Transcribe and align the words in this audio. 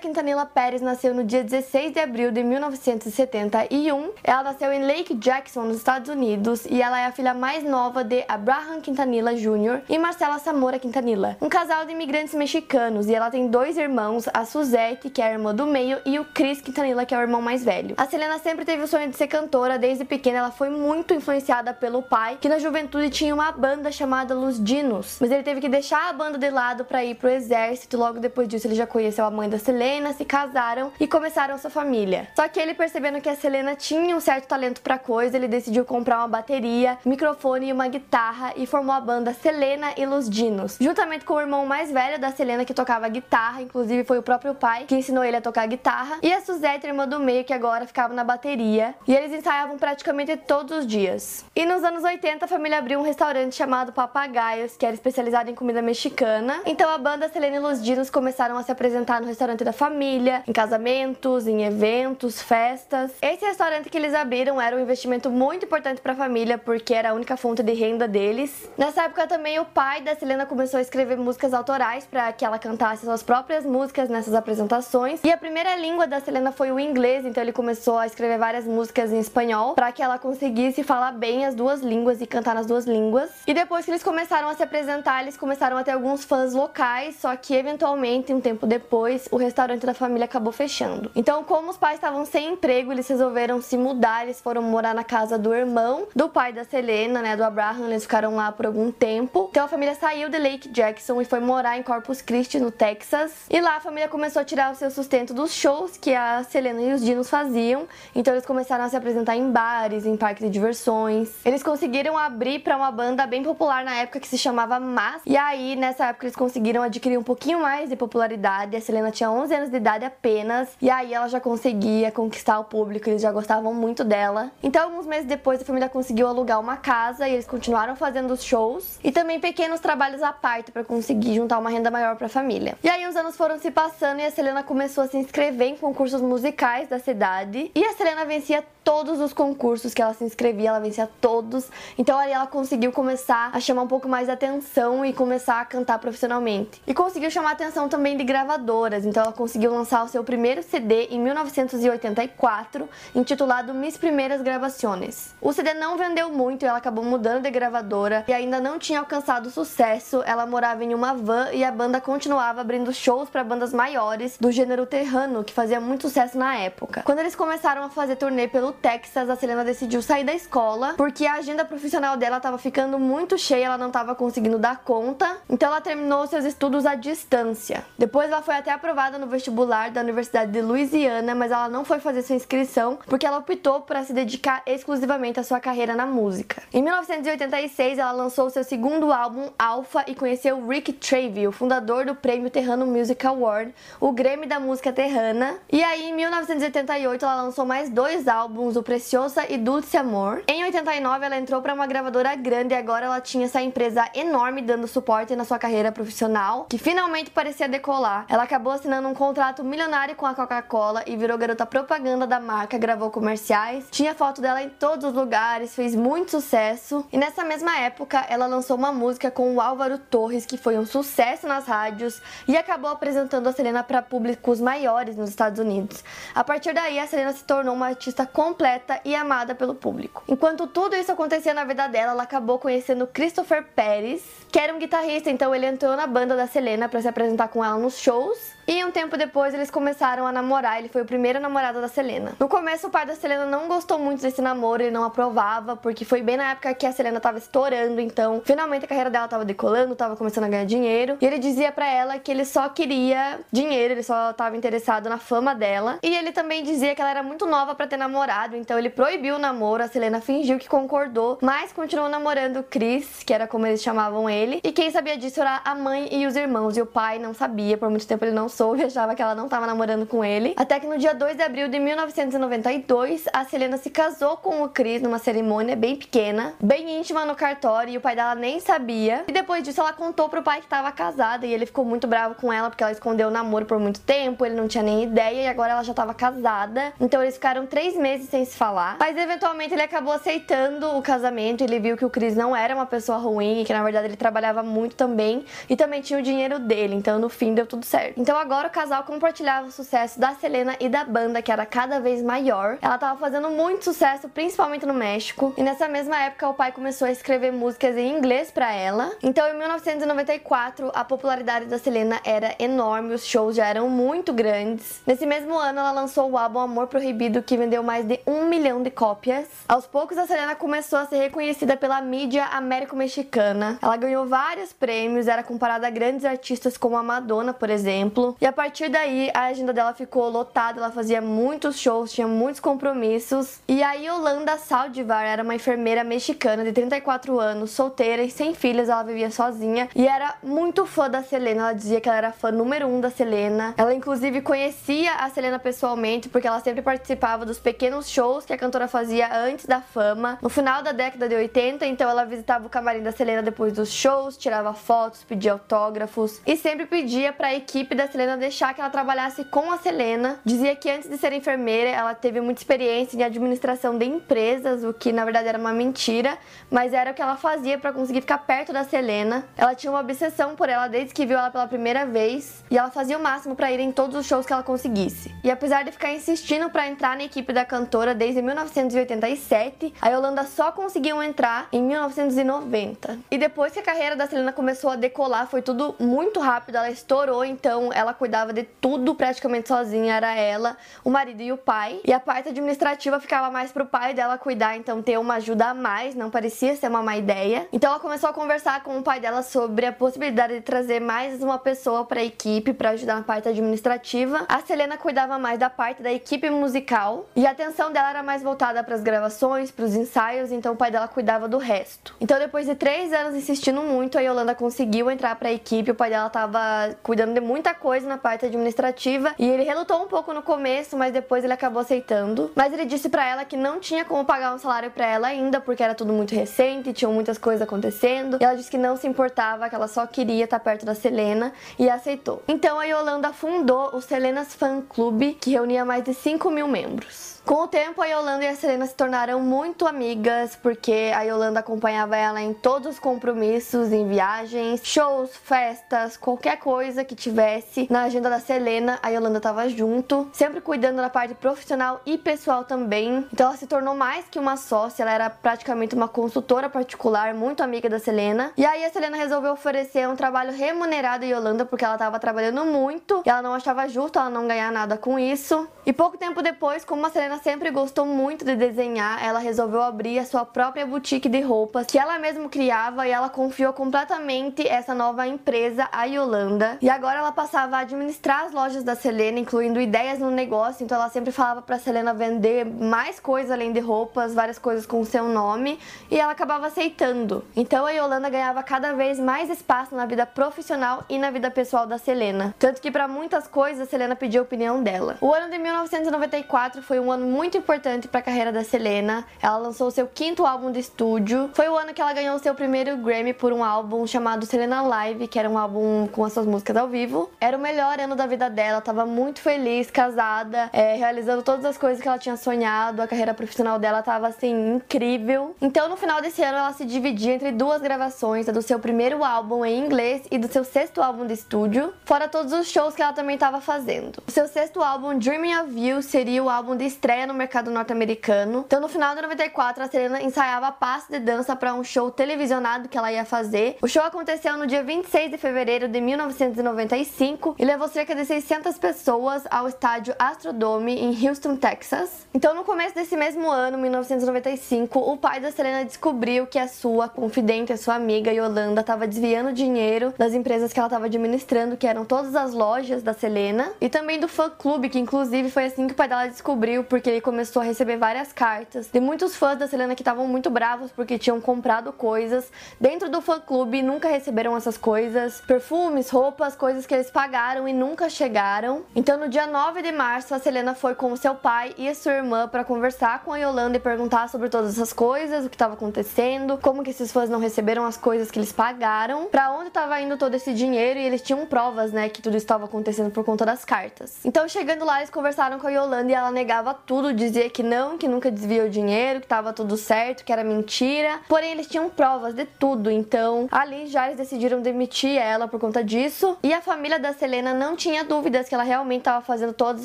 Quintanilla 0.00 0.46
Pérez 0.46 0.80
nasceu 0.80 1.14
no 1.14 1.22
dia 1.22 1.44
16 1.44 1.92
de 1.92 2.00
abril 2.00 2.32
de 2.32 2.42
1971. 2.42 4.10
Ela 4.24 4.42
nasceu 4.42 4.72
em 4.72 4.82
Lake 4.82 5.14
Jackson, 5.14 5.64
nos 5.64 5.76
Estados 5.76 6.08
Unidos, 6.08 6.64
e 6.64 6.80
ela 6.80 6.98
é 6.98 7.04
a 7.04 7.12
filha 7.12 7.34
mais 7.34 7.62
nova 7.62 8.02
de 8.02 8.24
Abraham 8.26 8.80
Quintanilla 8.80 9.34
Jr. 9.34 9.82
e 9.88 9.98
Marcela 9.98 10.38
Samora 10.38 10.78
Quintanilla, 10.78 11.36
um 11.40 11.48
casal 11.50 11.84
de 11.84 11.92
imigrantes 11.92 12.32
mexicanos. 12.32 13.08
E 13.08 13.14
ela 13.14 13.30
tem 13.30 13.48
dois 13.48 13.76
irmãos, 13.76 14.26
a 14.32 14.46
Suzette, 14.46 15.10
que 15.10 15.20
é 15.20 15.26
a 15.26 15.32
irmã 15.32 15.54
do 15.54 15.66
meio, 15.66 15.98
e 16.06 16.18
o 16.18 16.24
Chris 16.24 16.62
Quintanilla, 16.62 17.04
que 17.04 17.14
é 17.14 17.18
o 17.18 17.20
irmão 17.20 17.42
mais 17.42 17.62
velho. 17.62 17.94
A 17.98 18.06
Selena 18.06 18.38
sempre 18.38 18.64
teve 18.64 18.82
o 18.82 18.88
sonho 18.88 19.10
de 19.10 19.16
ser 19.16 19.28
cantora, 19.28 19.78
desde 19.78 20.04
pequena 20.06 20.38
ela 20.38 20.50
foi 20.50 20.70
muito 20.70 21.12
influenciada 21.12 21.74
pelo 21.74 22.02
pai, 22.02 22.38
que 22.40 22.48
na 22.48 22.58
juventude 22.58 23.10
tinha 23.10 23.34
uma 23.34 23.52
banda 23.52 23.92
chamada 23.92 24.34
Los 24.34 24.62
Dinos, 24.62 25.18
mas 25.20 25.30
ele 25.30 25.42
teve 25.42 25.60
que 25.60 25.68
deixar 25.68 26.08
a 26.08 26.12
banda 26.14 26.38
de 26.38 26.48
lado 26.48 26.86
para 26.86 27.04
ir 27.04 27.16
pro 27.16 27.28
exército. 27.28 27.98
Logo 27.98 28.18
depois 28.18 28.48
disso, 28.48 28.66
ele 28.66 28.74
já 28.74 28.86
conheceu 28.86 29.26
a 29.26 29.30
mãe 29.30 29.48
da 29.48 29.58
Selena, 29.58 29.89
se 30.12 30.24
casaram 30.24 30.92
e 31.00 31.06
começaram 31.06 31.58
sua 31.58 31.70
família. 31.70 32.28
Só 32.36 32.46
que 32.48 32.60
ele 32.60 32.74
percebendo 32.74 33.20
que 33.20 33.28
a 33.28 33.34
Selena 33.34 33.74
tinha 33.74 34.16
um 34.16 34.20
certo 34.20 34.46
talento 34.46 34.80
para 34.80 34.98
coisa, 34.98 35.36
ele 35.36 35.48
decidiu 35.48 35.84
comprar 35.84 36.18
uma 36.18 36.28
bateria, 36.28 36.98
microfone 37.04 37.68
e 37.68 37.72
uma 37.72 37.88
guitarra 37.88 38.52
e 38.56 38.66
formou 38.66 38.94
a 38.94 39.00
banda 39.00 39.34
Selena 39.34 39.92
e 39.96 40.06
Los 40.06 40.28
Dinos. 40.28 40.78
Juntamente 40.80 41.24
com 41.24 41.34
o 41.34 41.40
irmão 41.40 41.66
mais 41.66 41.90
velho 41.90 42.18
da 42.18 42.30
Selena 42.30 42.64
que 42.64 42.74
tocava 42.74 43.08
guitarra, 43.08 43.62
inclusive 43.62 44.04
foi 44.04 44.18
o 44.18 44.22
próprio 44.22 44.54
pai 44.54 44.84
que 44.86 44.94
ensinou 44.94 45.24
ele 45.24 45.36
a 45.36 45.40
tocar 45.40 45.66
guitarra, 45.66 46.18
e 46.22 46.32
a 46.32 46.40
Suzette, 46.40 46.86
irmã 46.86 47.06
do 47.06 47.18
meio, 47.18 47.44
que 47.44 47.52
agora 47.52 47.86
ficava 47.86 48.14
na 48.14 48.24
bateria, 48.24 48.94
e 49.06 49.14
eles 49.14 49.32
ensaiavam 49.32 49.78
praticamente 49.78 50.36
todos 50.36 50.78
os 50.78 50.86
dias. 50.86 51.44
E 51.54 51.66
nos 51.66 51.82
anos 51.82 52.04
80 52.04 52.44
a 52.44 52.48
família 52.48 52.78
abriu 52.78 53.00
um 53.00 53.02
restaurante 53.02 53.54
chamado 53.54 53.92
Papagaios, 53.92 54.76
que 54.76 54.86
era 54.86 54.94
especializado 54.94 55.50
em 55.50 55.54
comida 55.54 55.82
mexicana. 55.82 56.60
Então 56.64 56.88
a 56.90 56.98
banda 56.98 57.28
Selena 57.28 57.56
e 57.56 57.60
Los 57.60 57.82
Dinos 57.82 58.10
começaram 58.10 58.56
a 58.56 58.62
se 58.62 58.70
apresentar 58.70 59.20
no 59.20 59.26
restaurante 59.26 59.64
da 59.64 59.72
família, 59.80 60.44
em 60.46 60.52
casamentos, 60.52 61.46
em 61.46 61.64
eventos, 61.64 62.42
festas. 62.42 63.12
Esse 63.22 63.46
restaurante 63.46 63.88
que 63.88 63.96
eles 63.96 64.12
abriram 64.12 64.60
era 64.60 64.76
um 64.76 64.78
investimento 64.78 65.30
muito 65.30 65.64
importante 65.64 66.02
para 66.02 66.12
a 66.12 66.16
família 66.16 66.58
porque 66.58 66.92
era 66.92 67.12
a 67.12 67.14
única 67.14 67.34
fonte 67.34 67.62
de 67.62 67.72
renda 67.72 68.06
deles. 68.06 68.68
Nessa 68.76 69.04
época 69.04 69.26
também 69.26 69.58
o 69.58 69.64
pai 69.64 70.02
da 70.02 70.14
Selena 70.14 70.44
começou 70.44 70.76
a 70.76 70.82
escrever 70.82 71.16
músicas 71.16 71.54
autorais 71.54 72.04
para 72.04 72.30
que 72.30 72.44
ela 72.44 72.58
cantasse 72.58 73.06
suas 73.06 73.22
próprias 73.22 73.64
músicas 73.64 74.10
nessas 74.10 74.34
apresentações. 74.34 75.20
E 75.24 75.32
a 75.32 75.36
primeira 75.38 75.74
língua 75.76 76.06
da 76.06 76.20
Selena 76.20 76.52
foi 76.52 76.70
o 76.70 76.78
inglês, 76.78 77.24
então 77.24 77.42
ele 77.42 77.52
começou 77.52 77.96
a 77.96 78.06
escrever 78.06 78.36
várias 78.36 78.66
músicas 78.66 79.10
em 79.10 79.18
espanhol 79.18 79.72
para 79.72 79.90
que 79.92 80.02
ela 80.02 80.18
conseguisse 80.18 80.82
falar 80.82 81.12
bem 81.12 81.46
as 81.46 81.54
duas 81.54 81.80
línguas 81.80 82.20
e 82.20 82.26
cantar 82.26 82.54
nas 82.54 82.66
duas 82.66 82.84
línguas. 82.84 83.30
E 83.46 83.54
depois 83.54 83.86
que 83.86 83.90
eles 83.90 84.02
começaram 84.02 84.50
a 84.50 84.54
se 84.54 84.62
apresentar, 84.62 85.22
eles 85.22 85.38
começaram 85.38 85.78
a 85.78 85.82
ter 85.82 85.92
alguns 85.92 86.22
fãs 86.22 86.52
locais, 86.52 87.16
só 87.18 87.34
que 87.34 87.54
eventualmente 87.54 88.30
um 88.34 88.42
tempo 88.42 88.66
depois 88.66 89.26
o 89.30 89.38
restaurante 89.38 89.69
da 89.78 89.94
família 89.94 90.24
acabou 90.24 90.52
fechando. 90.52 91.10
Então, 91.14 91.44
como 91.44 91.70
os 91.70 91.76
pais 91.76 91.96
estavam 91.96 92.24
sem 92.24 92.52
emprego, 92.52 92.92
eles 92.92 93.06
resolveram 93.08 93.62
se 93.62 93.76
mudar, 93.76 94.24
eles 94.24 94.40
foram 94.40 94.62
morar 94.62 94.94
na 94.94 95.04
casa 95.04 95.38
do 95.38 95.54
irmão 95.54 96.06
do 96.14 96.28
pai 96.28 96.52
da 96.52 96.64
Selena, 96.64 97.22
né, 97.22 97.36
do 97.36 97.44
Abraham, 97.44 97.86
eles 97.86 98.02
ficaram 98.02 98.34
lá 98.36 98.52
por 98.52 98.66
algum 98.66 98.90
tempo. 98.90 99.48
Então 99.50 99.64
a 99.64 99.68
família 99.68 99.94
saiu 99.94 100.28
de 100.28 100.38
Lake 100.38 100.68
Jackson 100.68 101.20
e 101.20 101.24
foi 101.24 101.40
morar 101.40 101.78
em 101.78 101.82
Corpus 101.82 102.20
Christi, 102.22 102.58
no 102.58 102.70
Texas. 102.70 103.46
E 103.48 103.60
lá 103.60 103.76
a 103.76 103.80
família 103.80 104.08
começou 104.08 104.42
a 104.42 104.44
tirar 104.44 104.72
o 104.72 104.74
seu 104.74 104.90
sustento 104.90 105.32
dos 105.32 105.52
shows 105.52 105.96
que 105.96 106.14
a 106.14 106.44
Selena 106.44 106.80
e 106.80 106.92
os 106.92 107.02
Dinos 107.02 107.28
faziam. 107.28 107.86
Então 108.14 108.34
eles 108.34 108.46
começaram 108.46 108.84
a 108.84 108.88
se 108.88 108.96
apresentar 108.96 109.36
em 109.36 109.50
bares, 109.50 110.06
em 110.06 110.16
parques 110.16 110.44
de 110.44 110.50
diversões. 110.50 111.30
Eles 111.44 111.62
conseguiram 111.62 112.16
abrir 112.16 112.60
para 112.60 112.76
uma 112.76 112.90
banda 112.90 113.26
bem 113.26 113.42
popular 113.42 113.84
na 113.84 113.94
época 113.96 114.20
que 114.20 114.28
se 114.28 114.38
chamava 114.38 114.78
Mas. 114.80 115.22
E 115.26 115.36
aí, 115.36 115.76
nessa 115.76 116.06
época, 116.06 116.26
eles 116.26 116.36
conseguiram 116.36 116.82
adquirir 116.82 117.18
um 117.18 117.22
pouquinho 117.22 117.60
mais 117.60 117.88
de 117.88 117.96
popularidade. 117.96 118.76
A 118.76 118.80
Selena 118.80 119.10
tinha 119.10 119.30
11 119.30 119.49
anos 119.50 119.70
de 119.70 119.76
idade 119.76 120.04
apenas, 120.04 120.68
e 120.80 120.90
aí 120.90 121.12
ela 121.12 121.28
já 121.28 121.40
conseguia 121.40 122.10
conquistar 122.10 122.58
o 122.58 122.64
público, 122.64 123.08
eles 123.08 123.22
já 123.22 123.32
gostavam 123.32 123.74
muito 123.74 124.04
dela. 124.04 124.50
Então, 124.62 124.84
alguns 124.84 125.06
meses 125.06 125.26
depois, 125.26 125.60
a 125.60 125.64
família 125.64 125.88
conseguiu 125.88 126.26
alugar 126.26 126.60
uma 126.60 126.76
casa 126.76 127.28
e 127.28 127.32
eles 127.32 127.46
continuaram 127.46 127.96
fazendo 127.96 128.32
os 128.32 128.42
shows 128.42 128.98
e 129.02 129.12
também 129.12 129.40
pequenos 129.40 129.80
trabalhos 129.80 130.22
à 130.22 130.32
parte 130.32 130.70
para 130.70 130.84
conseguir 130.84 131.34
juntar 131.34 131.58
uma 131.58 131.70
renda 131.70 131.90
maior 131.90 132.16
para 132.16 132.26
a 132.26 132.30
família. 132.30 132.76
E 132.82 132.88
aí 132.88 133.06
os 133.06 133.16
anos 133.16 133.36
foram 133.36 133.58
se 133.58 133.70
passando 133.70 134.20
e 134.20 134.26
a 134.26 134.30
Selena 134.30 134.62
começou 134.62 135.04
a 135.04 135.08
se 135.08 135.16
inscrever 135.16 135.68
em 135.68 135.76
concursos 135.76 136.20
musicais 136.20 136.88
da 136.88 136.98
cidade, 136.98 137.70
e 137.74 137.84
a 137.84 137.92
Selena 137.94 138.24
vencia 138.24 138.64
todos 138.84 139.20
os 139.20 139.32
concursos 139.32 139.94
que 139.94 140.02
ela 140.02 140.14
se 140.14 140.24
inscrevia, 140.24 140.70
ela 140.70 140.80
vencia 140.80 141.08
todos. 141.20 141.68
Então 141.98 142.18
aí 142.18 142.32
ela 142.32 142.46
conseguiu 142.46 142.92
começar 142.92 143.50
a 143.52 143.60
chamar 143.60 143.82
um 143.82 143.86
pouco 143.86 144.08
mais 144.08 144.26
de 144.26 144.32
atenção 144.32 145.04
e 145.04 145.12
começar 145.12 145.60
a 145.60 145.64
cantar 145.64 145.98
profissionalmente. 145.98 146.82
E 146.86 146.94
conseguiu 146.94 147.30
chamar 147.30 147.50
a 147.50 147.52
atenção 147.52 147.88
também 147.88 148.16
de 148.16 148.24
gravadoras. 148.24 149.04
Então 149.04 149.22
ela 149.22 149.32
conseguiu 149.40 149.72
lançar 149.72 150.04
o 150.04 150.08
seu 150.08 150.22
primeiro 150.22 150.62
CD 150.62 151.06
em 151.06 151.18
1984, 151.18 152.86
intitulado 153.14 153.72
Mis 153.72 153.96
Primeiras 153.96 154.42
Gravações. 154.42 155.34
O 155.40 155.50
CD 155.50 155.72
não 155.72 155.96
vendeu 155.96 156.28
muito 156.28 156.62
e 156.62 156.66
ela 156.66 156.76
acabou 156.76 157.02
mudando 157.02 157.44
de 157.44 157.50
gravadora 157.50 158.22
e 158.28 158.34
ainda 158.34 158.60
não 158.60 158.78
tinha 158.78 158.98
alcançado 158.98 159.48
sucesso. 159.48 160.22
Ela 160.26 160.44
morava 160.44 160.84
em 160.84 160.92
uma 160.92 161.14
van 161.14 161.48
e 161.54 161.64
a 161.64 161.72
banda 161.72 162.02
continuava 162.02 162.60
abrindo 162.60 162.92
shows 162.92 163.30
para 163.30 163.42
bandas 163.42 163.72
maiores 163.72 164.36
do 164.38 164.52
gênero 164.52 164.84
terrano, 164.84 165.42
que 165.42 165.54
fazia 165.54 165.80
muito 165.80 166.02
sucesso 166.02 166.36
na 166.36 166.58
época. 166.58 167.02
Quando 167.02 167.20
eles 167.20 167.34
começaram 167.34 167.82
a 167.82 167.88
fazer 167.88 168.16
turnê 168.16 168.46
pelo 168.46 168.72
Texas, 168.72 169.30
a 169.30 169.36
Selena 169.36 169.64
decidiu 169.64 170.02
sair 170.02 170.22
da 170.24 170.34
escola 170.34 170.92
porque 170.98 171.24
a 171.24 171.36
agenda 171.36 171.64
profissional 171.64 172.14
dela 172.18 172.36
estava 172.36 172.58
ficando 172.58 172.98
muito 172.98 173.38
cheia, 173.38 173.64
ela 173.64 173.78
não 173.78 173.86
estava 173.86 174.14
conseguindo 174.14 174.58
dar 174.58 174.84
conta. 174.84 175.38
Então 175.48 175.70
ela 175.70 175.80
terminou 175.80 176.26
seus 176.26 176.44
estudos 176.44 176.84
à 176.84 176.94
distância. 176.94 177.86
Depois 177.96 178.30
ela 178.30 178.42
foi 178.42 178.56
até 178.56 178.70
aprovada 178.70 179.16
no 179.16 179.29
vestibular 179.30 179.90
da 179.90 180.00
Universidade 180.00 180.52
de 180.52 180.60
Louisiana, 180.60 181.34
mas 181.34 181.50
ela 181.50 181.68
não 181.68 181.84
foi 181.84 182.00
fazer 182.00 182.22
sua 182.22 182.36
inscrição 182.36 182.98
porque 183.06 183.26
ela 183.26 183.38
optou 183.38 183.80
para 183.80 184.02
se 184.04 184.12
dedicar 184.12 184.62
exclusivamente 184.66 185.40
à 185.40 185.42
sua 185.42 185.60
carreira 185.60 185.94
na 185.94 186.04
música. 186.04 186.62
Em 186.72 186.82
1986, 186.82 187.98
ela 187.98 188.12
lançou 188.12 188.50
seu 188.50 188.64
segundo 188.64 189.12
álbum, 189.12 189.48
Alpha, 189.58 190.04
e 190.06 190.14
conheceu 190.14 190.66
Rick 190.66 190.92
Travey, 190.92 191.46
o 191.46 191.52
fundador 191.52 192.04
do 192.04 192.14
Prêmio 192.14 192.50
Terrano 192.50 192.86
Music 192.86 193.26
Award, 193.26 193.74
o 194.00 194.12
Grammy 194.12 194.46
da 194.46 194.60
música 194.60 194.92
terrana. 194.92 195.56
E 195.70 195.82
aí, 195.82 196.10
em 196.10 196.14
1988, 196.14 197.24
ela 197.24 197.42
lançou 197.42 197.64
mais 197.64 197.88
dois 197.88 198.28
álbuns 198.28 198.76
O 198.76 198.82
Preciosa 198.82 199.46
e 199.48 199.56
Dulce 199.56 199.96
Amor. 199.96 200.42
Em 200.48 200.64
89 200.64 201.24
ela 201.24 201.38
entrou 201.38 201.62
para 201.62 201.74
uma 201.74 201.86
gravadora 201.86 202.34
grande 202.34 202.74
e 202.74 202.76
agora 202.76 203.06
ela 203.06 203.20
tinha 203.20 203.44
essa 203.44 203.62
empresa 203.62 204.04
enorme 204.14 204.62
dando 204.62 204.86
suporte 204.86 205.36
na 205.36 205.44
sua 205.44 205.58
carreira 205.58 205.92
profissional, 205.92 206.66
que 206.68 206.78
finalmente 206.78 207.30
parecia 207.30 207.68
decolar. 207.68 208.24
Ela 208.28 208.42
acabou 208.42 208.72
assinando 208.72 209.08
um 209.08 209.14
contrato 209.20 209.62
milionário 209.62 210.16
com 210.16 210.26
a 210.26 210.34
Coca-Cola 210.34 211.04
e 211.06 211.16
virou 211.16 211.38
garota 211.38 211.64
propaganda 211.64 212.26
da 212.26 212.38
marca, 212.38 212.76
gravou 212.76 213.10
comerciais, 213.10 213.86
tinha 213.90 214.14
foto 214.14 214.40
dela 214.40 214.62
em 214.62 214.68
todos 214.68 215.04
os 215.06 215.14
lugares, 215.14 215.74
fez 215.74 215.94
muito 215.94 216.30
sucesso. 216.30 217.06
E 217.12 217.16
nessa 217.16 217.44
mesma 217.44 217.78
época 217.78 218.24
ela 218.28 218.46
lançou 218.46 218.76
uma 218.76 218.92
música 218.92 219.30
com 219.30 219.54
o 219.54 219.60
Álvaro 219.60 219.96
Torres, 219.98 220.44
que 220.44 220.56
foi 220.56 220.78
um 220.78 220.84
sucesso 220.84 221.46
nas 221.46 221.66
rádios 221.66 222.20
e 222.46 222.56
acabou 222.56 222.90
apresentando 222.90 223.46
a 223.46 223.52
Selena 223.52 223.82
para 223.82 224.02
públicos 224.02 224.60
maiores 224.60 225.16
nos 225.16 225.30
Estados 225.30 225.58
Unidos. 225.58 226.04
A 226.34 226.42
partir 226.42 226.72
daí 226.72 226.98
a 226.98 227.06
Selena 227.06 227.32
se 227.32 227.44
tornou 227.44 227.74
uma 227.74 227.86
artista 227.86 228.26
com 228.26 228.50
completa 228.50 229.00
e 229.04 229.14
amada 229.14 229.54
pelo 229.54 229.74
público. 229.74 230.24
Enquanto 230.26 230.66
tudo 230.66 230.96
isso 230.96 231.12
acontecia 231.12 231.54
na 231.54 231.64
vida 231.64 231.86
dela, 231.86 232.12
ela 232.12 232.24
acabou 232.24 232.58
conhecendo 232.58 233.06
Christopher 233.06 233.62
Pérez, 233.76 234.22
que 234.50 234.58
era 234.58 234.74
um 234.74 234.78
guitarrista, 234.78 235.30
então 235.30 235.54
ele 235.54 235.66
entrou 235.66 235.94
na 235.94 236.06
banda 236.06 236.34
da 236.34 236.48
Selena 236.48 236.88
para 236.88 237.00
se 237.00 237.06
apresentar 237.06 237.48
com 237.48 237.64
ela 237.64 237.78
nos 237.78 237.98
shows 237.98 238.58
e 238.70 238.84
um 238.84 238.92
tempo 238.92 239.16
depois 239.16 239.52
eles 239.52 239.68
começaram 239.68 240.24
a 240.24 240.30
namorar, 240.30 240.78
ele 240.78 240.88
foi 240.88 241.02
o 241.02 241.04
primeiro 241.04 241.40
namorado 241.40 241.80
da 241.80 241.88
Selena. 241.88 242.34
No 242.38 242.48
começo 242.48 242.86
o 242.86 242.90
pai 242.90 243.04
da 243.04 243.16
Selena 243.16 243.44
não 243.44 243.66
gostou 243.66 243.98
muito 243.98 244.22
desse 244.22 244.40
namoro, 244.40 244.80
ele 244.80 244.92
não 244.92 245.02
aprovava, 245.02 245.74
porque 245.74 246.04
foi 246.04 246.22
bem 246.22 246.36
na 246.36 246.52
época 246.52 246.72
que 246.74 246.86
a 246.86 246.92
Selena 246.92 247.18
tava 247.18 247.38
estourando, 247.38 248.00
então 248.00 248.40
finalmente 248.44 248.84
a 248.84 248.88
carreira 248.88 249.10
dela 249.10 249.26
tava 249.26 249.44
decolando, 249.44 249.96
tava 249.96 250.16
começando 250.16 250.44
a 250.44 250.48
ganhar 250.48 250.66
dinheiro. 250.66 251.18
E 251.20 251.26
ele 251.26 251.40
dizia 251.40 251.72
para 251.72 251.90
ela 251.90 252.16
que 252.20 252.30
ele 252.30 252.44
só 252.44 252.68
queria 252.68 253.40
dinheiro, 253.50 253.94
ele 253.94 254.04
só 254.04 254.32
tava 254.34 254.56
interessado 254.56 255.08
na 255.08 255.18
fama 255.18 255.52
dela. 255.52 255.98
E 256.00 256.14
ele 256.14 256.30
também 256.30 256.62
dizia 256.62 256.94
que 256.94 257.00
ela 257.00 257.10
era 257.10 257.24
muito 257.24 257.46
nova 257.46 257.74
para 257.74 257.88
ter 257.88 257.96
namorado, 257.96 258.54
então 258.54 258.78
ele 258.78 258.88
proibiu 258.88 259.34
o 259.34 259.38
namoro, 259.40 259.82
a 259.82 259.88
Selena 259.88 260.20
fingiu 260.20 260.60
que 260.60 260.68
concordou, 260.68 261.38
mas 261.42 261.72
continuou 261.72 262.08
namorando 262.08 262.58
o 262.58 262.62
Chris, 262.62 263.24
que 263.24 263.34
era 263.34 263.48
como 263.48 263.66
eles 263.66 263.82
chamavam 263.82 264.30
ele. 264.30 264.60
E 264.62 264.70
quem 264.70 264.92
sabia 264.92 265.16
disso 265.16 265.40
era 265.40 265.60
a 265.64 265.74
mãe 265.74 266.08
e 266.12 266.24
os 266.24 266.36
irmãos, 266.36 266.76
e 266.76 266.80
o 266.80 266.86
pai 266.86 267.18
não 267.18 267.34
sabia, 267.34 267.76
por 267.76 267.90
muito 267.90 268.06
tempo 268.06 268.24
ele 268.24 268.32
não 268.32 268.48
soube, 268.60 268.84
achava 268.84 269.14
que 269.14 269.22
ela 269.22 269.34
não 269.34 269.46
estava 269.46 269.66
namorando 269.66 270.04
com 270.04 270.22
ele. 270.22 270.52
Até 270.54 270.78
que 270.78 270.86
no 270.86 270.98
dia 270.98 271.14
2 271.14 271.34
de 271.34 271.42
abril 271.42 271.66
de 271.66 271.78
1992, 271.78 273.26
a 273.32 273.42
Selena 273.46 273.78
se 273.78 273.88
casou 273.88 274.36
com 274.36 274.62
o 274.62 274.68
Chris 274.68 275.00
numa 275.00 275.18
cerimônia 275.18 275.74
bem 275.74 275.96
pequena, 275.96 276.52
bem 276.60 276.98
íntima 276.98 277.24
no 277.24 277.34
cartório, 277.34 277.94
e 277.94 277.96
o 277.96 278.02
pai 278.02 278.14
dela 278.14 278.34
nem 278.34 278.60
sabia. 278.60 279.24
E 279.26 279.32
depois 279.32 279.62
disso, 279.62 279.80
ela 279.80 279.94
contou 279.94 280.28
pro 280.28 280.42
pai 280.42 280.58
que 280.58 280.66
estava 280.66 280.92
casada 280.92 281.46
e 281.46 281.54
ele 281.54 281.64
ficou 281.64 281.86
muito 281.86 282.06
bravo 282.06 282.34
com 282.34 282.52
ela 282.52 282.68
porque 282.68 282.82
ela 282.82 282.92
escondeu 282.92 283.28
o 283.28 283.30
namoro 283.30 283.64
por 283.64 283.78
muito 283.78 284.00
tempo, 284.00 284.44
ele 284.44 284.54
não 284.54 284.68
tinha 284.68 284.84
nem 284.84 285.04
ideia 285.04 285.44
e 285.44 285.48
agora 285.48 285.72
ela 285.72 285.82
já 285.82 285.92
estava 285.92 286.12
casada. 286.12 286.92
Então 287.00 287.22
eles 287.22 287.36
ficaram 287.36 287.64
três 287.64 287.96
meses 287.96 288.28
sem 288.28 288.44
se 288.44 288.58
falar. 288.58 288.98
Mas 289.00 289.16
eventualmente 289.16 289.72
ele 289.72 289.82
acabou 289.82 290.12
aceitando 290.12 290.98
o 290.98 291.00
casamento. 291.00 291.64
Ele 291.64 291.80
viu 291.80 291.96
que 291.96 292.04
o 292.04 292.10
Chris 292.10 292.36
não 292.36 292.54
era 292.54 292.74
uma 292.74 292.84
pessoa 292.84 293.16
ruim 293.16 293.62
e 293.62 293.64
que 293.64 293.72
na 293.72 293.82
verdade 293.82 294.06
ele 294.08 294.16
trabalhava 294.16 294.62
muito 294.62 294.96
também 294.96 295.46
e 295.66 295.74
também 295.74 296.02
tinha 296.02 296.18
o 296.18 296.22
dinheiro 296.22 296.58
dele. 296.58 296.94
Então 296.94 297.18
no 297.18 297.30
fim 297.30 297.54
deu 297.54 297.64
tudo 297.64 297.86
certo. 297.86 298.20
Então 298.20 298.36
agora 298.36 298.49
o 298.50 298.70
casal 298.70 299.04
compartilhava 299.04 299.68
o 299.68 299.70
sucesso 299.70 300.18
da 300.18 300.34
Selena 300.34 300.74
e 300.80 300.88
da 300.88 301.04
banda, 301.04 301.40
que 301.40 301.52
era 301.52 301.64
cada 301.64 302.00
vez 302.00 302.20
maior. 302.20 302.78
Ela 302.82 302.96
estava 302.96 303.16
fazendo 303.16 303.48
muito 303.48 303.84
sucesso, 303.84 304.28
principalmente 304.28 304.84
no 304.84 304.92
México. 304.92 305.54
E 305.56 305.62
nessa 305.62 305.86
mesma 305.86 306.20
época 306.20 306.48
o 306.48 306.54
pai 306.54 306.72
começou 306.72 307.06
a 307.06 307.12
escrever 307.12 307.52
músicas 307.52 307.96
em 307.96 308.10
inglês 308.10 308.50
para 308.50 308.74
ela. 308.74 309.12
Então 309.22 309.46
em 309.48 309.56
1994 309.56 310.90
a 310.92 311.04
popularidade 311.04 311.66
da 311.66 311.78
Selena 311.78 312.20
era 312.24 312.56
enorme, 312.58 313.14
os 313.14 313.24
shows 313.24 313.54
já 313.54 313.66
eram 313.66 313.88
muito 313.88 314.32
grandes. 314.32 315.00
Nesse 315.06 315.24
mesmo 315.24 315.56
ano 315.56 315.78
ela 315.78 315.92
lançou 315.92 316.28
o 316.28 316.36
álbum 316.36 316.58
Amor 316.58 316.88
Proibido, 316.88 317.44
que 317.44 317.56
vendeu 317.56 317.84
mais 317.84 318.04
de 318.04 318.18
um 318.26 318.46
milhão 318.46 318.82
de 318.82 318.90
cópias. 318.90 319.46
Aos 319.68 319.86
poucos 319.86 320.18
a 320.18 320.26
Selena 320.26 320.56
começou 320.56 320.98
a 320.98 321.06
ser 321.06 321.18
reconhecida 321.18 321.76
pela 321.76 322.00
mídia 322.00 322.46
américo-mexicana. 322.46 323.78
Ela 323.80 323.96
ganhou 323.96 324.26
vários 324.26 324.72
prêmios, 324.72 325.28
era 325.28 325.44
comparada 325.44 325.86
a 325.86 325.90
grandes 325.90 326.24
artistas 326.24 326.76
como 326.76 326.96
a 326.96 327.02
Madonna, 327.02 327.54
por 327.54 327.70
exemplo. 327.70 328.29
E 328.40 328.46
a 328.46 328.52
partir 328.52 328.88
daí 328.88 329.30
a 329.34 329.44
agenda 329.44 329.72
dela 329.72 329.94
ficou 329.94 330.28
lotada, 330.28 330.78
ela 330.78 330.90
fazia 330.90 331.20
muitos 331.20 331.78
shows, 331.78 332.12
tinha 332.12 332.28
muitos 332.28 332.60
compromissos. 332.60 333.60
E 333.68 333.82
a 333.82 333.94
Yolanda 333.94 334.56
Saldivar 334.58 335.24
era 335.24 335.42
uma 335.42 335.54
enfermeira 335.54 336.04
mexicana 336.04 336.64
de 336.64 336.72
34 336.72 337.38
anos, 337.38 337.70
solteira 337.70 338.22
e 338.22 338.30
sem 338.30 338.54
filhos, 338.54 338.88
ela 338.88 339.02
vivia 339.02 339.30
sozinha 339.30 339.88
e 339.94 340.06
era 340.06 340.34
muito 340.42 340.86
fã 340.86 341.08
da 341.08 341.22
Selena. 341.22 341.60
Ela 341.60 341.72
dizia 341.72 342.00
que 342.00 342.08
ela 342.08 342.18
era 342.18 342.32
fã 342.32 342.50
número 342.50 342.86
um 342.86 343.00
da 343.00 343.10
Selena. 343.10 343.74
Ela 343.76 343.94
inclusive 343.94 344.40
conhecia 344.40 345.14
a 345.14 345.30
Selena 345.30 345.58
pessoalmente 345.58 346.28
porque 346.28 346.46
ela 346.46 346.60
sempre 346.60 346.82
participava 346.82 347.44
dos 347.44 347.58
pequenos 347.58 348.08
shows 348.08 348.44
que 348.44 348.52
a 348.52 348.58
cantora 348.58 348.88
fazia 348.88 349.28
antes 349.34 349.66
da 349.66 349.80
fama. 349.80 350.38
No 350.42 350.48
final 350.48 350.82
da 350.82 350.92
década 350.92 351.28
de 351.28 351.34
80, 351.34 351.86
então 351.86 352.08
ela 352.08 352.24
visitava 352.24 352.66
o 352.66 352.70
camarim 352.70 353.02
da 353.02 353.12
Selena 353.12 353.42
depois 353.42 353.72
dos 353.72 353.90
shows, 353.90 354.36
tirava 354.36 354.74
fotos, 354.74 355.24
pedia 355.24 355.52
autógrafos 355.52 356.40
e 356.46 356.56
sempre 356.56 356.86
pedia 356.86 357.32
para 357.32 357.48
a 357.48 357.54
equipe 357.54 357.94
da 357.94 358.06
Selena 358.06 358.19
deixar 358.36 358.74
que 358.74 358.80
ela 358.80 358.90
trabalhasse 358.90 359.44
com 359.44 359.70
a 359.70 359.78
Selena. 359.78 360.40
Dizia 360.44 360.74
que 360.76 360.90
antes 360.90 361.08
de 361.08 361.16
ser 361.16 361.32
enfermeira, 361.32 361.90
ela 361.90 362.14
teve 362.14 362.40
muita 362.40 362.60
experiência 362.60 363.16
em 363.16 363.22
administração 363.22 363.96
de 363.96 364.04
empresas, 364.06 364.84
o 364.84 364.92
que 364.92 365.12
na 365.12 365.24
verdade 365.24 365.48
era 365.48 365.58
uma 365.58 365.72
mentira, 365.72 366.38
mas 366.70 366.92
era 366.92 367.10
o 367.10 367.14
que 367.14 367.22
ela 367.22 367.36
fazia 367.36 367.78
para 367.78 367.92
conseguir 367.92 368.20
ficar 368.20 368.38
perto 368.38 368.72
da 368.72 368.84
Selena. 368.84 369.44
Ela 369.56 369.74
tinha 369.74 369.90
uma 369.90 370.00
obsessão 370.00 370.54
por 370.54 370.68
ela 370.68 370.88
desde 370.88 371.14
que 371.14 371.26
viu 371.26 371.38
ela 371.38 371.50
pela 371.50 371.66
primeira 371.66 372.06
vez 372.06 372.64
e 372.70 372.78
ela 372.78 372.90
fazia 372.90 373.18
o 373.18 373.22
máximo 373.22 373.54
para 373.54 373.70
ir 373.70 373.80
em 373.80 373.92
todos 373.92 374.16
os 374.16 374.26
shows 374.26 374.46
que 374.46 374.52
ela 374.52 374.62
conseguisse. 374.62 375.34
E 375.42 375.50
apesar 375.50 375.84
de 375.84 375.92
ficar 375.92 376.12
insistindo 376.12 376.70
para 376.70 376.88
entrar 376.88 377.16
na 377.16 377.24
equipe 377.24 377.52
da 377.52 377.64
cantora 377.64 378.14
desde 378.14 378.42
1987, 378.42 379.94
a 380.00 380.08
Yolanda 380.08 380.44
só 380.44 380.72
conseguiu 380.72 381.22
entrar 381.22 381.68
em 381.72 381.82
1990. 381.82 383.18
E 383.30 383.38
depois 383.38 383.72
que 383.72 383.78
a 383.78 383.82
carreira 383.82 384.16
da 384.16 384.26
Selena 384.26 384.52
começou 384.52 384.90
a 384.90 384.96
decolar, 384.96 385.46
foi 385.46 385.62
tudo 385.62 385.94
muito 385.98 386.40
rápido, 386.40 386.76
ela 386.76 386.90
estourou, 386.90 387.44
então 387.44 387.90
ela 387.92 388.09
cuidava 388.14 388.52
de 388.52 388.64
tudo 388.64 389.14
praticamente 389.14 389.68
sozinha, 389.68 390.14
era 390.14 390.34
ela, 390.34 390.76
o 391.04 391.10
marido 391.10 391.42
e 391.42 391.52
o 391.52 391.56
pai. 391.56 392.00
E 392.04 392.12
a 392.12 392.20
parte 392.20 392.48
administrativa 392.48 393.20
ficava 393.20 393.50
mais 393.50 393.72
pro 393.72 393.86
pai 393.86 394.14
dela 394.14 394.38
cuidar, 394.38 394.76
então 394.76 395.02
ter 395.02 395.18
uma 395.18 395.34
ajuda 395.34 395.66
a 395.66 395.74
mais 395.74 396.14
não 396.14 396.30
parecia 396.30 396.76
ser 396.76 396.88
uma 396.88 397.02
má 397.02 397.16
ideia. 397.16 397.68
Então 397.72 397.90
ela 397.90 398.00
começou 398.00 398.30
a 398.30 398.32
conversar 398.32 398.82
com 398.82 398.98
o 398.98 399.02
pai 399.02 399.20
dela 399.20 399.42
sobre 399.42 399.86
a 399.86 399.92
possibilidade 399.92 400.54
de 400.54 400.60
trazer 400.60 401.00
mais 401.00 401.42
uma 401.42 401.58
pessoa 401.58 402.04
para 402.04 402.20
a 402.20 402.24
equipe 402.24 402.72
para 402.72 402.90
ajudar 402.90 403.16
na 403.16 403.22
parte 403.22 403.48
administrativa. 403.48 404.44
A 404.48 404.60
Selena 404.60 404.96
cuidava 404.96 405.38
mais 405.38 405.58
da 405.58 405.70
parte 405.70 406.02
da 406.02 406.12
equipe 406.12 406.48
musical 406.50 407.26
e 407.36 407.46
a 407.46 407.50
atenção 407.50 407.92
dela 407.92 408.10
era 408.10 408.22
mais 408.22 408.42
voltada 408.42 408.82
para 408.82 408.94
as 408.94 409.02
gravações, 409.02 409.70
para 409.70 409.84
os 409.84 409.94
ensaios, 409.94 410.52
então 410.52 410.72
o 410.72 410.76
pai 410.76 410.90
dela 410.90 411.08
cuidava 411.08 411.48
do 411.48 411.58
resto. 411.58 412.14
Então 412.20 412.38
depois 412.38 412.66
de 412.66 412.74
três 412.74 413.12
anos 413.12 413.34
insistindo 413.34 413.82
muito, 413.82 414.18
a 414.18 414.20
Yolanda 414.20 414.54
conseguiu 414.54 415.10
entrar 415.10 415.36
para 415.36 415.48
a 415.48 415.52
equipe. 415.52 415.90
O 415.90 415.94
pai 415.94 416.10
dela 416.10 416.26
estava 416.26 416.96
cuidando 417.02 417.34
de 417.34 417.40
muita 417.40 417.74
coisa 417.74 417.99
na 418.06 418.18
parte 418.18 418.46
administrativa 418.46 419.34
e 419.38 419.48
ele 419.48 419.62
relutou 419.62 420.02
um 420.02 420.06
pouco 420.06 420.32
no 420.32 420.42
começo, 420.42 420.96
mas 420.96 421.12
depois 421.12 421.44
ele 421.44 421.52
acabou 421.52 421.80
aceitando. 421.80 422.50
Mas 422.54 422.72
ele 422.72 422.84
disse 422.84 423.08
para 423.08 423.28
ela 423.28 423.44
que 423.44 423.56
não 423.56 423.80
tinha 423.80 424.04
como 424.04 424.24
pagar 424.24 424.54
um 424.54 424.58
salário 424.58 424.90
para 424.90 425.06
ela 425.06 425.28
ainda, 425.28 425.60
porque 425.60 425.82
era 425.82 425.94
tudo 425.94 426.12
muito 426.12 426.34
recente, 426.34 426.92
tinham 426.92 427.12
muitas 427.12 427.38
coisas 427.38 427.62
acontecendo. 427.62 428.38
E 428.40 428.44
ela 428.44 428.54
disse 428.54 428.70
que 428.70 428.78
não 428.78 428.96
se 428.96 429.06
importava, 429.06 429.68
que 429.68 429.74
ela 429.74 429.88
só 429.88 430.06
queria 430.06 430.44
estar 430.44 430.60
perto 430.60 430.84
da 430.84 430.94
Selena 430.94 431.52
e 431.78 431.88
aceitou. 431.88 432.42
Então 432.48 432.78
a 432.78 432.84
Yolanda 432.84 433.32
fundou 433.32 433.94
o 433.94 434.00
Selena's 434.00 434.54
Fan 434.54 434.82
Club, 434.82 435.34
que 435.40 435.50
reunia 435.50 435.84
mais 435.84 436.04
de 436.04 436.14
5 436.14 436.50
mil 436.50 436.68
membros. 436.68 437.39
Com 437.50 437.62
o 437.62 437.66
tempo, 437.66 438.00
a 438.00 438.06
Yolanda 438.06 438.44
e 438.44 438.46
a 438.46 438.54
Selena 438.54 438.86
se 438.86 438.94
tornaram 438.94 439.40
muito 439.40 439.84
amigas, 439.84 440.54
porque 440.54 441.10
a 441.12 441.22
Yolanda 441.22 441.58
acompanhava 441.58 442.16
ela 442.16 442.40
em 442.40 442.54
todos 442.54 442.92
os 442.92 442.98
compromissos, 443.00 443.90
em 443.92 444.06
viagens, 444.06 444.82
shows, 444.84 445.34
festas, 445.34 446.16
qualquer 446.16 446.58
coisa 446.58 447.02
que 447.02 447.16
tivesse 447.16 447.88
na 447.90 448.02
agenda 448.02 448.30
da 448.30 448.38
Selena, 448.38 449.00
a 449.02 449.08
Yolanda 449.08 449.38
estava 449.38 449.68
junto, 449.68 450.30
sempre 450.32 450.60
cuidando 450.60 450.98
da 450.98 451.10
parte 451.10 451.34
profissional 451.34 452.00
e 452.06 452.16
pessoal 452.16 452.62
também. 452.62 453.26
Então 453.32 453.48
ela 453.48 453.56
se 453.56 453.66
tornou 453.66 453.96
mais 453.96 454.26
que 454.30 454.38
uma 454.38 454.56
sócia, 454.56 455.02
ela 455.02 455.10
era 455.10 455.28
praticamente 455.28 455.96
uma 455.96 456.06
consultora 456.06 456.70
particular, 456.70 457.34
muito 457.34 457.64
amiga 457.64 457.90
da 457.90 457.98
Selena. 457.98 458.52
E 458.56 458.64
aí 458.64 458.84
a 458.84 458.90
Selena 458.90 459.16
resolveu 459.16 459.54
oferecer 459.54 460.08
um 460.08 460.14
trabalho 460.14 460.52
remunerado 460.52 461.24
a 461.24 461.26
Yolanda, 461.26 461.64
porque 461.64 461.84
ela 461.84 461.94
estava 461.94 462.20
trabalhando 462.20 462.64
muito 462.64 463.24
e 463.26 463.28
ela 463.28 463.42
não 463.42 463.54
achava 463.54 463.88
justo 463.88 464.20
ela 464.20 464.30
não 464.30 464.46
ganhar 464.46 464.70
nada 464.70 464.96
com 464.96 465.18
isso. 465.18 465.66
E 465.84 465.92
pouco 465.92 466.16
tempo 466.16 466.42
depois, 466.42 466.84
como 466.84 467.04
a 467.04 467.10
Selena 467.10 467.39
sempre 467.42 467.70
gostou 467.70 468.06
muito 468.06 468.44
de 468.44 468.54
desenhar, 468.54 469.24
ela 469.24 469.38
resolveu 469.38 469.82
abrir 469.82 470.18
a 470.18 470.24
sua 470.24 470.44
própria 470.44 470.86
boutique 470.86 471.28
de 471.28 471.40
roupas 471.40 471.86
que 471.86 471.98
ela 471.98 472.18
mesma 472.18 472.48
criava 472.48 473.06
e 473.06 473.10
ela 473.10 473.28
confiou 473.28 473.72
completamente 473.72 474.66
essa 474.66 474.94
nova 474.94 475.26
empresa 475.26 475.88
a 475.92 476.04
Yolanda. 476.04 476.78
E 476.80 476.88
agora 476.88 477.18
ela 477.18 477.32
passava 477.32 477.76
a 477.76 477.80
administrar 477.80 478.44
as 478.44 478.52
lojas 478.52 478.84
da 478.84 478.94
Selena, 478.94 479.38
incluindo 479.38 479.80
ideias 479.80 480.18
no 480.18 480.30
negócio, 480.30 480.84
então 480.84 480.96
ela 480.96 481.08
sempre 481.08 481.32
falava 481.32 481.62
para 481.62 481.78
Selena 481.78 482.12
vender 482.14 482.64
mais 482.64 483.18
coisas 483.18 483.50
além 483.50 483.72
de 483.72 483.80
roupas, 483.80 484.34
várias 484.34 484.58
coisas 484.58 484.86
com 484.86 485.04
seu 485.04 485.28
nome, 485.28 485.78
e 486.10 486.18
ela 486.18 486.32
acabava 486.32 486.66
aceitando. 486.66 487.44
Então 487.56 487.86
a 487.86 487.90
Yolanda 487.90 488.28
ganhava 488.28 488.62
cada 488.62 488.92
vez 488.92 489.18
mais 489.18 489.50
espaço 489.50 489.94
na 489.94 490.06
vida 490.06 490.26
profissional 490.26 491.04
e 491.08 491.18
na 491.18 491.30
vida 491.30 491.50
pessoal 491.50 491.86
da 491.86 491.98
Selena. 491.98 492.54
Tanto 492.58 492.80
que 492.80 492.90
para 492.90 493.08
muitas 493.08 493.46
coisas 493.48 493.86
a 493.86 493.90
Selena 493.90 494.14
pediu 494.14 494.42
a 494.42 494.44
opinião 494.44 494.82
dela. 494.82 495.16
O 495.20 495.32
ano 495.32 495.50
de 495.50 495.58
1994 495.58 496.82
foi 496.82 497.00
um 497.00 497.10
ano 497.10 497.19
muito 497.20 497.56
importante 497.56 498.08
para 498.08 498.20
a 498.20 498.22
carreira 498.22 498.52
da 498.52 498.64
Selena. 498.64 499.24
Ela 499.42 499.56
lançou 499.58 499.90
seu 499.90 500.06
quinto 500.06 500.46
álbum 500.46 500.72
de 500.72 500.80
estúdio. 500.80 501.50
Foi 501.54 501.68
o 501.68 501.76
ano 501.76 501.92
que 501.92 502.00
ela 502.00 502.12
ganhou 502.12 502.38
seu 502.38 502.54
primeiro 502.54 502.96
Grammy 502.96 503.32
por 503.32 503.52
um 503.52 503.62
álbum 503.62 504.06
chamado 504.06 504.46
Selena 504.46 504.82
Live, 504.82 505.28
que 505.28 505.38
era 505.38 505.48
um 505.48 505.58
álbum 505.58 506.06
com 506.08 506.24
as 506.24 506.32
suas 506.32 506.46
músicas 506.46 506.76
ao 506.76 506.88
vivo. 506.88 507.30
Era 507.40 507.56
o 507.56 507.60
melhor 507.60 508.00
ano 508.00 508.16
da 508.16 508.26
vida 508.26 508.48
dela, 508.48 508.80
tava 508.80 509.04
muito 509.06 509.40
feliz, 509.40 509.90
casada, 509.90 510.70
é, 510.72 510.94
realizando 510.96 511.42
todas 511.42 511.64
as 511.64 511.76
coisas 511.76 512.02
que 512.02 512.08
ela 512.08 512.18
tinha 512.18 512.36
sonhado. 512.36 513.02
A 513.02 513.06
carreira 513.06 513.34
profissional 513.34 513.78
dela 513.78 514.02
tava 514.02 514.28
assim 514.28 514.74
incrível. 514.74 515.54
Então, 515.60 515.88
no 515.88 515.96
final 515.96 516.20
desse 516.20 516.42
ano, 516.42 516.58
ela 516.58 516.72
se 516.72 516.84
dividia 516.84 517.34
entre 517.34 517.52
duas 517.52 517.80
gravações, 517.82 518.48
a 518.48 518.52
do 518.52 518.62
seu 518.62 518.78
primeiro 518.78 519.22
álbum 519.22 519.64
em 519.64 519.78
inglês 519.78 520.22
e 520.30 520.38
do 520.38 520.50
seu 520.50 520.64
sexto 520.64 521.02
álbum 521.02 521.26
de 521.26 521.34
estúdio, 521.34 521.92
fora 522.04 522.28
todos 522.28 522.52
os 522.52 522.68
shows 522.68 522.94
que 522.94 523.02
ela 523.02 523.12
também 523.12 523.34
estava 523.34 523.60
fazendo. 523.60 524.22
O 524.26 524.30
seu 524.30 524.46
sexto 524.46 524.82
álbum, 524.82 525.18
Dreaming 525.18 525.56
of 525.56 525.78
You, 525.78 526.02
seria 526.02 526.42
o 526.42 526.48
álbum 526.48 526.76
de 526.76 526.84
estreia 526.84 527.09
no 527.26 527.34
mercado 527.34 527.70
norte-americano. 527.70 528.64
Então, 528.66 528.80
no 528.80 528.88
final 528.88 529.14
de 529.14 529.22
94, 529.22 529.82
a 529.82 529.88
Selena 529.88 530.22
ensaiava 530.22 530.70
passo 530.70 531.10
de 531.10 531.18
dança 531.18 531.56
para 531.56 531.74
um 531.74 531.82
show 531.82 532.10
televisionado 532.10 532.88
que 532.88 532.96
ela 532.96 533.10
ia 533.10 533.24
fazer. 533.24 533.76
O 533.82 533.88
show 533.88 534.02
aconteceu 534.02 534.56
no 534.56 534.66
dia 534.66 534.82
26 534.82 535.32
de 535.32 535.38
fevereiro 535.38 535.88
de 535.88 536.00
1995 536.00 537.56
e 537.58 537.64
levou 537.64 537.88
cerca 537.88 538.14
de 538.14 538.24
600 538.24 538.78
pessoas 538.78 539.42
ao 539.50 539.66
estádio 539.66 540.14
Astrodome 540.18 540.94
em 540.94 541.26
Houston, 541.26 541.56
Texas. 541.56 542.26
Então, 542.32 542.54
no 542.54 542.64
começo 542.64 542.94
desse 542.94 543.16
mesmo 543.16 543.50
ano, 543.50 543.78
1995, 543.78 544.98
o 544.98 545.16
pai 545.16 545.40
da 545.40 545.50
Selena 545.50 545.84
descobriu 545.84 546.46
que 546.46 546.58
a 546.58 546.68
sua 546.68 547.08
confidente, 547.08 547.72
a 547.72 547.76
sua 547.76 547.94
amiga 547.94 548.32
Yolanda, 548.32 548.82
estava 548.82 549.06
desviando 549.06 549.52
dinheiro 549.52 550.14
das 550.16 550.34
empresas 550.34 550.72
que 550.72 550.78
ela 550.78 550.86
estava 550.86 551.06
administrando, 551.06 551.76
que 551.76 551.86
eram 551.86 552.04
todas 552.04 552.36
as 552.36 552.52
lojas 552.52 553.02
da 553.02 553.12
Selena, 553.12 553.72
e 553.80 553.88
também 553.88 554.20
do 554.20 554.28
fã 554.28 554.50
clube, 554.50 554.88
que 554.88 554.98
inclusive 554.98 555.50
foi 555.50 555.66
assim 555.66 555.86
que 555.86 555.92
o 555.92 555.96
pai 555.96 556.08
dela 556.08 556.26
descobriu, 556.26 556.84
porque 556.84 556.99
ele 557.08 557.20
começou 557.20 557.62
a 557.62 557.64
receber 557.64 557.96
várias 557.96 558.32
cartas 558.32 558.88
de 558.88 559.00
muitos 559.00 559.36
fãs 559.36 559.58
da 559.58 559.66
Selena 559.66 559.94
que 559.94 560.02
estavam 560.02 560.26
muito 560.26 560.50
bravos 560.50 560.90
porque 560.90 561.18
tinham 561.18 561.40
comprado 561.40 561.92
coisas 561.92 562.50
dentro 562.80 563.08
do 563.08 563.20
fã 563.20 563.40
clube 563.40 563.78
e 563.78 563.82
nunca 563.82 564.08
receberam 564.08 564.56
essas 564.56 564.76
coisas, 564.76 565.40
perfumes, 565.40 566.10
roupas, 566.10 566.56
coisas 566.56 566.86
que 566.86 566.94
eles 566.94 567.10
pagaram 567.10 567.68
e 567.68 567.72
nunca 567.72 568.08
chegaram. 568.08 568.82
Então, 568.94 569.16
no 569.16 569.28
dia 569.28 569.46
9 569.46 569.82
de 569.82 569.92
março, 569.92 570.34
a 570.34 570.38
Selena 570.38 570.74
foi 570.74 570.94
com 570.94 571.14
seu 571.16 571.34
pai 571.34 571.74
e 571.78 571.88
a 571.88 571.94
sua 571.94 572.12
irmã 572.12 572.48
para 572.48 572.64
conversar 572.64 573.22
com 573.22 573.32
a 573.32 573.38
Yolanda 573.38 573.76
e 573.76 573.80
perguntar 573.80 574.28
sobre 574.28 574.48
todas 574.48 574.70
essas 574.70 574.92
coisas, 574.92 575.46
o 575.46 575.48
que 575.48 575.54
estava 575.54 575.74
acontecendo, 575.74 576.58
como 576.58 576.82
que 576.82 576.90
esses 576.90 577.12
fãs 577.12 577.30
não 577.30 577.38
receberam 577.38 577.84
as 577.84 577.96
coisas 577.96 578.30
que 578.30 578.38
eles 578.38 578.52
pagaram, 578.52 579.26
para 579.26 579.52
onde 579.52 579.68
estava 579.68 580.00
indo 580.00 580.16
todo 580.16 580.34
esse 580.34 580.52
dinheiro 580.52 580.98
e 580.98 581.04
eles 581.04 581.22
tinham 581.22 581.46
provas, 581.46 581.92
né, 581.92 582.08
que 582.08 582.20
tudo 582.20 582.36
estava 582.36 582.64
acontecendo 582.64 583.10
por 583.10 583.24
conta 583.24 583.46
das 583.46 583.64
cartas. 583.64 584.18
Então, 584.24 584.48
chegando 584.48 584.84
lá, 584.84 584.98
eles 584.98 585.10
conversaram 585.10 585.58
com 585.58 585.66
a 585.66 585.70
Yolanda 585.70 586.10
e 586.10 586.14
ela 586.14 586.30
negava 586.30 586.74
tudo, 586.90 587.12
dizia 587.12 587.48
que 587.48 587.62
não, 587.62 587.96
que 587.96 588.08
nunca 588.08 588.32
desviou 588.32 588.68
dinheiro, 588.68 589.20
que 589.20 589.26
estava 589.26 589.52
tudo 589.52 589.76
certo, 589.76 590.24
que 590.24 590.32
era 590.32 590.42
mentira. 590.42 591.20
Porém, 591.28 591.52
eles 591.52 591.68
tinham 591.68 591.88
provas 591.88 592.34
de 592.34 592.44
tudo, 592.44 592.90
então 592.90 593.46
ali 593.48 593.86
já 593.86 594.06
eles 594.06 594.18
decidiram 594.18 594.60
demitir 594.60 595.16
ela 595.16 595.46
por 595.46 595.60
conta 595.60 595.84
disso. 595.84 596.36
E 596.42 596.52
a 596.52 596.60
família 596.60 596.98
da 596.98 597.12
Selena 597.12 597.54
não 597.54 597.76
tinha 597.76 598.02
dúvidas 598.02 598.48
que 598.48 598.56
ela 598.56 598.64
realmente 598.64 599.02
estava 599.02 599.24
fazendo 599.24 599.52
todas 599.52 599.84